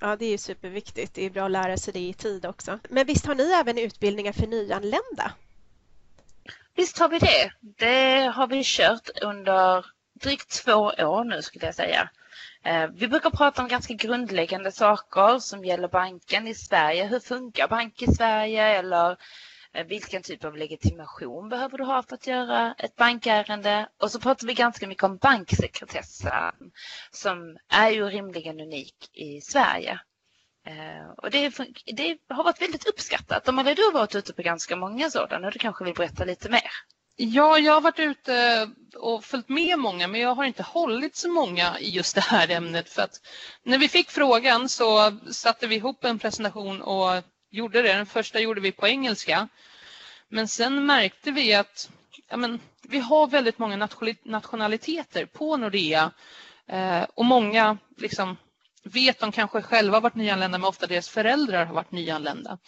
Ja, 0.00 0.16
det 0.16 0.26
är 0.26 0.38
superviktigt. 0.38 1.14
Det 1.14 1.26
är 1.26 1.30
bra 1.30 1.44
att 1.44 1.50
lära 1.50 1.76
sig 1.76 1.92
det 1.92 2.00
i 2.00 2.12
tid 2.12 2.46
också. 2.46 2.78
Men 2.88 3.06
visst 3.06 3.26
har 3.26 3.34
ni 3.34 3.50
även 3.52 3.78
utbildningar 3.78 4.32
för 4.32 4.46
nyanlända? 4.46 5.32
Visst 6.76 6.98
har 6.98 7.08
vi 7.08 7.18
det. 7.18 7.52
Det 7.60 8.32
har 8.34 8.46
vi 8.46 8.62
kört 8.64 9.08
under 9.22 9.86
drygt 10.20 10.64
två 10.64 10.72
år 10.98 11.24
nu 11.24 11.42
skulle 11.42 11.66
jag 11.66 11.74
säga. 11.74 12.10
Eh, 12.64 12.86
vi 12.86 13.08
brukar 13.08 13.30
prata 13.30 13.62
om 13.62 13.68
ganska 13.68 13.94
grundläggande 13.94 14.72
saker 14.72 15.38
som 15.38 15.64
gäller 15.64 15.88
banken 15.88 16.46
i 16.46 16.54
Sverige. 16.54 17.06
Hur 17.06 17.20
funkar 17.20 17.68
bank 17.68 18.02
i 18.02 18.06
Sverige 18.06 18.62
eller 18.62 19.16
eh, 19.72 19.86
vilken 19.86 20.22
typ 20.22 20.44
av 20.44 20.56
legitimation 20.56 21.48
behöver 21.48 21.78
du 21.78 21.84
ha 21.84 22.02
för 22.02 22.14
att 22.14 22.26
göra 22.26 22.74
ett 22.78 22.96
bankärende? 22.96 23.88
Och 23.98 24.10
så 24.10 24.20
pratar 24.20 24.46
vi 24.46 24.54
ganska 24.54 24.86
mycket 24.86 25.04
om 25.04 25.16
banksekretessen 25.16 26.54
som 27.10 27.58
är 27.68 27.90
ju 27.90 28.04
rimligen 28.04 28.60
unik 28.60 29.10
i 29.12 29.40
Sverige. 29.40 30.00
Eh, 30.66 31.10
och 31.16 31.30
det, 31.30 31.48
det, 31.86 32.18
har 32.28 32.44
varit 32.44 32.62
väldigt 32.62 32.86
uppskattat. 32.86 33.48
Amalia, 33.48 33.74
du 33.74 33.82
har 33.82 33.92
varit 33.92 34.14
ute 34.14 34.32
på 34.32 34.42
ganska 34.42 34.76
många 34.76 35.10
sådana 35.10 35.46
och 35.46 35.52
du 35.52 35.58
kanske 35.58 35.84
vill 35.84 35.94
berätta 35.94 36.24
lite 36.24 36.48
mer? 36.48 36.70
Ja, 37.16 37.58
jag 37.58 37.72
har 37.72 37.80
varit 37.80 37.98
ute 37.98 38.68
och 38.96 39.24
följt 39.24 39.48
med 39.48 39.78
många 39.78 40.08
men 40.08 40.20
jag 40.20 40.34
har 40.34 40.44
inte 40.44 40.62
hållit 40.62 41.16
så 41.16 41.30
många 41.30 41.78
i 41.78 41.90
just 41.90 42.14
det 42.14 42.20
här 42.20 42.50
ämnet 42.50 42.88
för 42.88 43.02
att 43.02 43.20
när 43.62 43.78
vi 43.78 43.88
fick 43.88 44.10
frågan 44.10 44.68
så 44.68 45.18
satte 45.30 45.66
vi 45.66 45.74
ihop 45.74 46.04
en 46.04 46.18
presentation 46.18 46.82
och 46.82 47.22
gjorde 47.50 47.82
det. 47.82 47.92
Den 47.92 48.06
första 48.06 48.40
gjorde 48.40 48.60
vi 48.60 48.72
på 48.72 48.88
engelska. 48.88 49.48
Men 50.28 50.48
sen 50.48 50.86
märkte 50.86 51.30
vi 51.30 51.54
att 51.54 51.90
ja, 52.28 52.36
men, 52.36 52.60
vi 52.82 52.98
har 52.98 53.26
väldigt 53.26 53.58
många 53.58 53.88
nationaliteter 54.22 55.26
på 55.26 55.56
Nordea 55.56 56.10
eh, 56.66 57.02
och 57.14 57.24
många 57.24 57.78
liksom, 57.96 58.36
vet 58.84 59.20
de 59.20 59.32
kanske 59.32 59.62
själva 59.62 60.00
varit 60.00 60.14
nyanlända 60.14 60.58
men 60.58 60.68
ofta 60.68 60.86
deras 60.86 61.08
föräldrar 61.08 61.66
har 61.66 61.74
varit 61.74 61.92
nyanlända. 61.92 62.58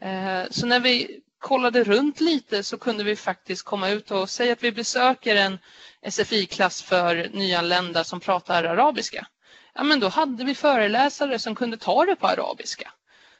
Eh, 0.00 0.42
så 0.50 0.66
när 0.66 0.80
vi 0.80 1.20
kollade 1.38 1.84
runt 1.84 2.20
lite 2.20 2.62
så 2.62 2.78
kunde 2.78 3.04
vi 3.04 3.16
faktiskt 3.16 3.62
komma 3.62 3.88
ut 3.88 4.10
och 4.10 4.30
säga 4.30 4.52
att 4.52 4.62
vi 4.62 4.72
besöker 4.72 5.36
en 5.36 5.58
SFI-klass 6.02 6.82
för 6.82 7.30
nyanlända 7.32 8.04
som 8.04 8.20
pratar 8.20 8.64
arabiska. 8.64 9.26
Ja, 9.74 9.82
men 9.82 10.00
då 10.00 10.08
hade 10.08 10.44
vi 10.44 10.54
föreläsare 10.54 11.38
som 11.38 11.54
kunde 11.54 11.76
ta 11.76 12.04
det 12.04 12.16
på 12.16 12.26
arabiska. 12.26 12.92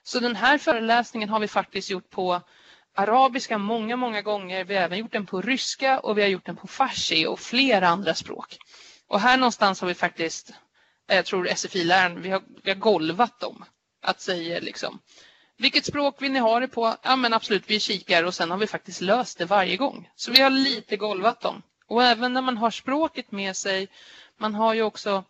Så 0.02 0.20
den 0.20 0.36
här 0.36 0.58
föreläsningen 0.58 1.28
har 1.28 1.40
vi 1.40 1.48
faktiskt 1.48 1.90
gjort 1.90 2.10
på 2.10 2.40
arabiska 2.94 3.58
många, 3.58 3.96
många 3.96 4.22
gånger. 4.22 4.64
Vi 4.64 4.76
har 4.76 4.82
även 4.82 4.98
gjort 4.98 5.12
den 5.12 5.26
på 5.26 5.40
ryska 5.40 5.98
och 5.98 6.18
vi 6.18 6.22
har 6.22 6.28
gjort 6.28 6.46
den 6.46 6.56
på 6.56 6.66
farsi 6.66 7.26
och 7.26 7.40
flera 7.40 7.88
andra 7.88 8.14
språk. 8.14 8.58
Och 9.08 9.20
här 9.20 9.36
någonstans 9.36 9.80
har 9.80 9.88
vi 9.88 9.94
faktiskt 9.94 10.52
jag 11.14 11.26
tror 11.26 11.48
SFI-läraren, 11.54 12.22
vi 12.22 12.30
har, 12.30 12.42
vi 12.62 12.70
har 12.70 12.78
golvat 12.78 13.40
dem. 13.40 13.64
Att 14.02 14.20
säga 14.20 14.60
liksom, 14.60 14.98
vilket 15.56 15.86
språk 15.86 16.22
vill 16.22 16.32
ni 16.32 16.38
ha 16.38 16.60
det 16.60 16.68
på? 16.68 16.96
Ja 17.02 17.16
men 17.16 17.34
absolut, 17.34 17.64
vi 17.66 17.80
kikar 17.80 18.24
och 18.24 18.34
sen 18.34 18.50
har 18.50 18.58
vi 18.58 18.66
faktiskt 18.66 19.00
löst 19.00 19.38
det 19.38 19.44
varje 19.44 19.76
gång. 19.76 20.10
Så 20.16 20.30
vi 20.30 20.40
har 20.40 20.50
lite 20.50 20.96
golvat 20.96 21.40
dem. 21.40 21.62
Och 21.86 22.04
även 22.04 22.32
när 22.32 22.42
man 22.42 22.56
har 22.56 22.70
språket 22.70 23.32
med 23.32 23.56
sig, 23.56 23.88
man 24.36 24.54
har 24.54 24.74
ju 24.74 24.82
också 24.82 25.24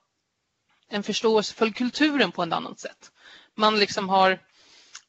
en 0.88 1.03
förståelse 1.03 1.55
för 1.55 1.71
kulturen 1.71 2.33
på 2.33 2.43
ett 2.43 2.53
annat 2.53 2.81
sätt. 2.81 3.12
Man 3.55 3.79
liksom 3.79 4.09
har 4.09 4.38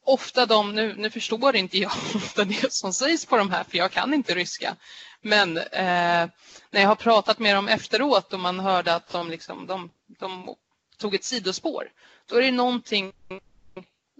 ofta 0.04 0.46
de, 0.46 0.74
nu, 0.74 0.94
nu 0.96 1.10
förstår 1.10 1.56
inte 1.56 1.78
jag 1.78 1.92
ofta 2.14 2.44
det 2.44 2.72
som 2.72 2.92
sägs 2.92 3.26
på 3.26 3.36
de 3.36 3.50
här 3.50 3.64
för 3.64 3.78
jag 3.78 3.92
kan 3.92 4.14
inte 4.14 4.34
ryska. 4.34 4.76
Men 5.20 5.56
eh, 5.56 6.28
när 6.70 6.80
jag 6.80 6.88
har 6.88 6.96
pratat 6.96 7.38
med 7.38 7.56
dem 7.56 7.68
efteråt 7.68 8.32
och 8.32 8.40
man 8.40 8.60
hörde 8.60 8.94
att 8.94 9.08
de, 9.08 9.30
liksom, 9.30 9.66
de, 9.66 9.90
de 10.06 10.54
tog 10.98 11.14
ett 11.14 11.24
sidospår, 11.24 11.90
då 12.26 12.36
är 12.36 12.42
det 12.42 12.50
någonting 12.50 13.12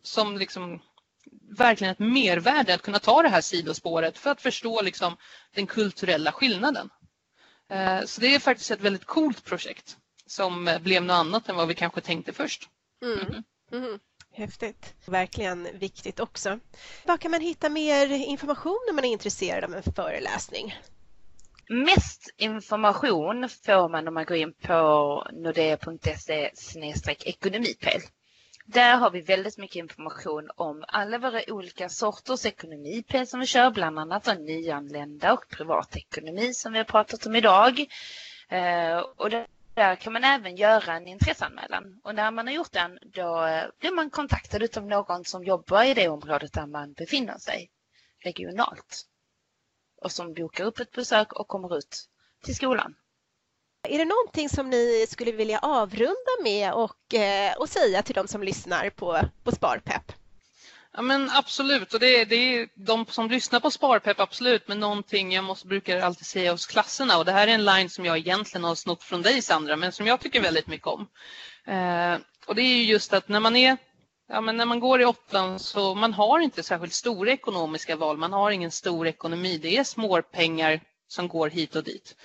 som 0.02 0.38
liksom 0.38 0.80
verkligen 1.50 1.92
ett 1.92 1.98
mervärde 1.98 2.74
att 2.74 2.82
kunna 2.82 2.98
ta 2.98 3.22
det 3.22 3.28
här 3.28 3.40
sidospåret 3.40 4.18
för 4.18 4.30
att 4.30 4.40
förstå 4.40 4.82
liksom 4.82 5.16
den 5.54 5.66
kulturella 5.66 6.32
skillnaden. 6.32 6.90
Eh, 7.68 8.04
så 8.04 8.20
det 8.20 8.34
är 8.34 8.38
faktiskt 8.38 8.70
ett 8.70 8.80
väldigt 8.80 9.04
coolt 9.04 9.44
projekt 9.44 9.96
som 10.26 10.78
blev 10.80 11.02
något 11.02 11.14
annat 11.14 11.48
än 11.48 11.56
vad 11.56 11.68
vi 11.68 11.74
kanske 11.74 12.00
tänkte 12.00 12.32
först. 12.32 12.68
Mm. 13.02 13.18
Mm. 13.18 13.42
Mm. 13.72 13.98
Häftigt. 14.32 14.94
Verkligen 15.06 15.68
viktigt 15.78 16.20
också. 16.20 16.58
Var 17.04 17.16
kan 17.16 17.30
man 17.30 17.40
hitta 17.40 17.68
mer 17.68 18.10
information 18.10 18.86
om 18.90 18.96
man 18.96 19.04
är 19.04 19.12
intresserad 19.12 19.64
av 19.64 19.74
en 19.74 19.82
föreläsning? 19.82 20.74
Mest 21.68 22.34
information 22.36 23.48
får 23.48 23.88
man 23.88 24.08
om 24.08 24.14
man 24.14 24.24
går 24.24 24.36
in 24.36 24.52
på 24.52 25.26
nordea.se 25.32 26.50
ekonomipel. 27.24 28.00
Där 28.66 28.96
har 28.96 29.10
vi 29.10 29.20
väldigt 29.20 29.58
mycket 29.58 29.76
information 29.76 30.50
om 30.56 30.84
alla 30.88 31.18
våra 31.18 31.42
olika 31.48 31.88
sorters 31.88 32.46
ekonomipel 32.46 33.26
som 33.26 33.40
vi 33.40 33.46
kör, 33.46 33.70
bland 33.70 33.98
annat 33.98 34.28
om 34.28 34.44
nyanlända 34.44 35.32
och 35.32 35.48
privatekonomi 35.48 36.54
som 36.54 36.72
vi 36.72 36.78
har 36.78 36.84
pratat 36.84 37.26
om 37.26 37.36
idag. 37.36 37.80
Eh, 38.48 38.98
och 39.16 39.30
där 39.30 39.46
där 39.80 39.96
kan 39.96 40.12
man 40.12 40.24
även 40.24 40.56
göra 40.56 40.94
en 40.94 41.06
intresseanmälan 41.06 42.00
och 42.04 42.14
när 42.14 42.30
man 42.30 42.46
har 42.46 42.54
gjort 42.54 42.72
den 42.72 42.98
då 43.02 43.44
eh, 43.44 43.64
blir 43.78 43.94
man 43.94 44.10
kontaktad 44.10 44.76
av 44.76 44.86
någon 44.86 45.24
som 45.24 45.44
jobbar 45.44 45.84
i 45.84 45.94
det 45.94 46.08
området 46.08 46.52
där 46.52 46.66
man 46.66 46.92
befinner 46.92 47.38
sig 47.38 47.70
regionalt 48.24 49.06
och 50.02 50.12
som 50.12 50.34
bokar 50.34 50.64
upp 50.64 50.78
ett 50.80 50.92
besök 50.92 51.32
och 51.32 51.48
kommer 51.48 51.78
ut 51.78 52.08
till 52.44 52.54
skolan. 52.54 52.94
Är 53.88 53.98
det 53.98 54.04
någonting 54.04 54.48
som 54.48 54.70
ni 54.70 55.06
skulle 55.08 55.32
vilja 55.32 55.58
avrunda 55.58 56.42
med 56.42 56.72
och, 56.72 57.14
eh, 57.14 57.56
och 57.56 57.68
säga 57.68 58.02
till 58.02 58.14
de 58.14 58.28
som 58.28 58.42
lyssnar 58.42 58.90
på, 58.90 59.20
på 59.44 59.52
Sparpepp? 59.52 60.12
Ja 60.92 61.02
men 61.02 61.30
absolut 61.30 61.94
och 61.94 62.00
det, 62.00 62.24
det 62.24 62.34
är 62.36 62.68
de 62.74 63.06
som 63.06 63.30
lyssnar 63.30 63.60
på 63.60 63.70
Sparpepp 63.70 64.20
absolut 64.20 64.68
men 64.68 64.80
någonting 64.80 65.32
jag 65.32 65.44
måste, 65.44 65.66
brukar 65.66 66.00
alltid 66.00 66.26
säga 66.26 66.50
hos 66.50 66.66
klasserna 66.66 67.18
och 67.18 67.24
det 67.24 67.32
här 67.32 67.48
är 67.48 67.52
en 67.52 67.64
line 67.64 67.90
som 67.90 68.04
jag 68.04 68.18
egentligen 68.18 68.64
har 68.64 68.74
snott 68.74 69.02
från 69.02 69.22
dig 69.22 69.42
Sandra 69.42 69.76
men 69.76 69.92
som 69.92 70.06
jag 70.06 70.20
tycker 70.20 70.40
väldigt 70.40 70.66
mycket 70.66 70.86
om. 70.86 71.08
Eh, 71.66 72.16
och 72.46 72.54
det 72.54 72.62
är 72.62 72.76
ju 72.76 72.84
just 72.84 73.12
att 73.12 73.28
när 73.28 73.40
man 73.40 73.56
är 73.56 73.76
Ja, 74.32 74.40
men 74.40 74.56
när 74.56 74.64
man 74.64 74.80
går 74.80 75.00
i 75.00 75.04
åttan 75.04 75.58
så 75.58 75.94
man 75.94 76.12
har 76.12 76.40
inte 76.40 76.62
särskilt 76.62 76.92
stora 76.92 77.32
ekonomiska 77.32 77.96
val. 77.96 78.16
Man 78.16 78.32
har 78.32 78.50
ingen 78.50 78.70
stor 78.70 79.06
ekonomi. 79.06 79.58
Det 79.58 79.76
är 79.76 79.84
småpengar 79.84 80.80
som 81.08 81.28
går 81.28 81.50
hit 81.50 81.76
och 81.76 81.84
dit. 81.84 82.16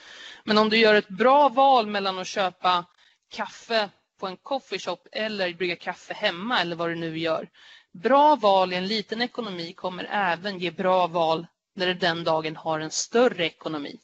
Men 0.43 0.58
om 0.58 0.69
du 0.69 0.78
gör 0.78 0.95
ett 0.95 1.08
bra 1.08 1.49
val 1.49 1.88
mellan 1.88 2.19
att 2.19 2.28
köpa 2.28 2.86
kaffe 3.32 3.89
på 4.19 4.28
en 4.28 4.38
coffeeshop 4.38 5.08
eller 5.12 5.54
brygga 5.54 5.75
kaffe 5.75 6.13
hemma 6.13 6.62
eller 6.62 6.75
vad 6.75 6.89
du 6.89 6.95
nu 6.95 7.17
gör. 7.17 7.49
Bra 8.03 8.36
val 8.36 8.73
i 8.73 8.75
en 8.75 8.88
liten 8.88 9.21
ekonomi 9.21 9.73
kommer 9.73 10.08
även 10.12 10.60
ge 10.60 10.71
bra 10.71 11.08
val 11.08 11.47
när 11.75 11.88
du 11.88 11.93
den 11.93 12.23
dagen 12.23 12.55
har 12.55 12.79
en 12.79 12.91
större 12.91 13.45
ekonomi. 13.45 13.99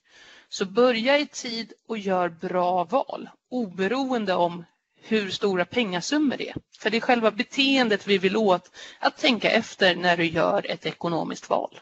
Så 0.50 0.66
börja 0.66 1.18
i 1.18 1.28
tid 1.28 1.74
och 1.88 1.98
gör 1.98 2.30
bra 2.30 2.84
val 2.84 3.30
oberoende 3.50 4.34
om 4.34 4.66
hur 5.02 5.30
stora 5.30 5.66
pengasummor 5.66 6.38
det 6.38 6.50
är. 6.50 6.56
För 6.80 6.90
det 6.90 6.98
är 6.98 7.02
själva 7.02 7.32
beteendet 7.32 8.08
vi 8.08 8.18
vill 8.18 8.38
åt 8.38 8.72
att 9.00 9.18
tänka 9.18 9.52
efter 9.52 9.96
när 9.96 10.18
du 10.18 10.26
gör 10.26 10.72
ett 10.72 10.86
ekonomiskt 10.86 11.50
val. 11.50 11.80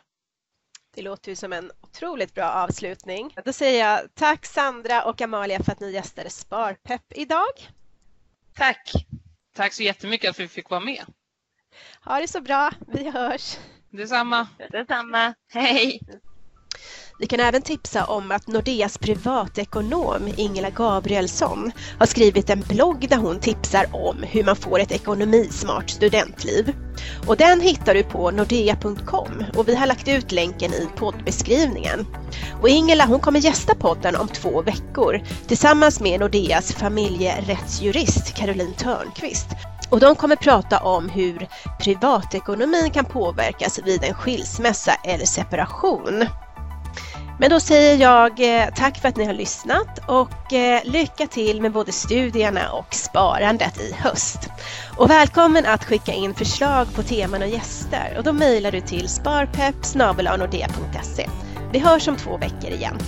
Det 0.96 1.02
låter 1.02 1.30
ju 1.30 1.36
som 1.36 1.54
en 1.54 1.72
otroligt 1.82 2.34
bra 2.34 2.52
avslutning. 2.52 3.36
Då 3.46 3.54
säger 3.54 3.86
jag 3.86 4.16
tack 4.16 4.46
Sandra 4.46 5.04
och 5.04 5.22
Amalia 5.22 5.64
för 5.64 5.72
att 5.72 5.80
ni 5.80 5.92
gästade 5.92 6.30
Sparpepp 6.30 7.14
idag. 7.16 7.70
Tack! 8.56 8.92
Tack 9.56 9.74
så 9.74 9.84
jättemycket 9.84 10.30
att 10.30 10.40
vi 10.40 10.48
fick 10.48 10.70
vara 10.70 10.80
med. 10.82 11.06
Ha 12.06 12.20
det 12.20 12.28
så 12.28 12.42
bra. 12.42 12.72
Vi 12.88 13.10
hörs. 13.10 13.58
Detsamma. 13.92 14.48
Detsamma. 14.72 15.34
Hej! 15.54 16.02
Vi 17.20 17.28
kan 17.28 17.40
även 17.40 17.62
tipsa 17.62 18.06
om 18.06 18.32
att 18.32 18.48
Nordeas 18.48 18.98
privatekonom 18.98 20.34
Ingela 20.38 20.70
Gabrielsson 20.70 21.72
har 22.00 22.06
skrivit 22.06 22.50
en 22.50 22.62
blogg 22.62 23.10
där 23.10 23.18
hon 23.18 23.40
tipsar 23.40 23.86
om 23.92 24.24
hur 24.24 24.44
man 24.44 24.56
får 24.56 24.80
ett 24.80 24.92
ekonomismart 24.92 25.90
studentliv. 25.90 26.76
Och 27.28 27.38
den 27.38 27.62
hittar 27.62 27.94
du 27.94 28.04
på 28.04 28.32
nordea.com 28.32 29.44
och 29.56 29.68
vi 29.68 29.76
har 29.76 29.88
lagt 29.88 30.08
ut 30.08 30.32
länken 30.32 30.74
i 30.74 30.90
poddbeskrivningen. 30.96 32.08
Och 32.62 32.70
Ingela 32.70 33.06
hon 33.06 33.20
kommer 33.20 33.40
gästa 33.40 33.76
podden 33.76 34.16
om 34.16 34.28
två 34.28 34.62
veckor 34.62 35.22
tillsammans 35.48 36.00
med 36.00 36.20
Nordeas 36.20 36.74
familjerättsjurist 36.74 38.36
Caroline 38.36 38.74
Törnqvist 38.74 39.48
och 39.90 40.00
de 40.00 40.16
kommer 40.16 40.36
prata 40.36 40.80
om 40.80 41.10
hur 41.10 41.48
privatekonomin 41.80 42.92
kan 42.92 43.06
påverkas 43.06 43.80
vid 43.86 44.04
en 44.04 44.14
skilsmässa 44.14 44.94
eller 45.04 45.26
separation. 45.26 46.26
Men 47.40 47.50
då 47.50 47.60
säger 47.60 47.98
jag 47.98 48.62
eh, 48.62 48.70
tack 48.76 48.98
för 48.98 49.08
att 49.10 49.18
ni 49.18 49.26
har 49.26 49.34
lyssnat 49.34 50.00
och 50.08 50.54
eh, 50.54 50.82
lycka 50.84 51.28
till 51.28 51.62
med 51.62 51.72
både 51.72 51.92
studierna 51.92 52.72
och 52.72 52.94
sparandet 52.94 53.80
i 53.80 53.94
höst. 53.94 54.50
Och 54.98 55.10
välkommen 55.10 55.66
att 55.66 55.84
skicka 55.84 56.14
in 56.14 56.34
förslag 56.34 56.88
på 56.96 57.04
teman 57.04 57.42
och 57.42 57.48
gäster 57.48 58.16
och 58.18 58.24
då 58.24 58.34
mejlar 58.34 58.72
du 58.72 58.82
till 58.82 59.10
sparpepp 59.10 59.76
Vi 61.72 61.80
hörs 61.80 62.08
om 62.08 62.16
två 62.16 62.38
veckor 62.38 62.70
igen. 62.70 63.00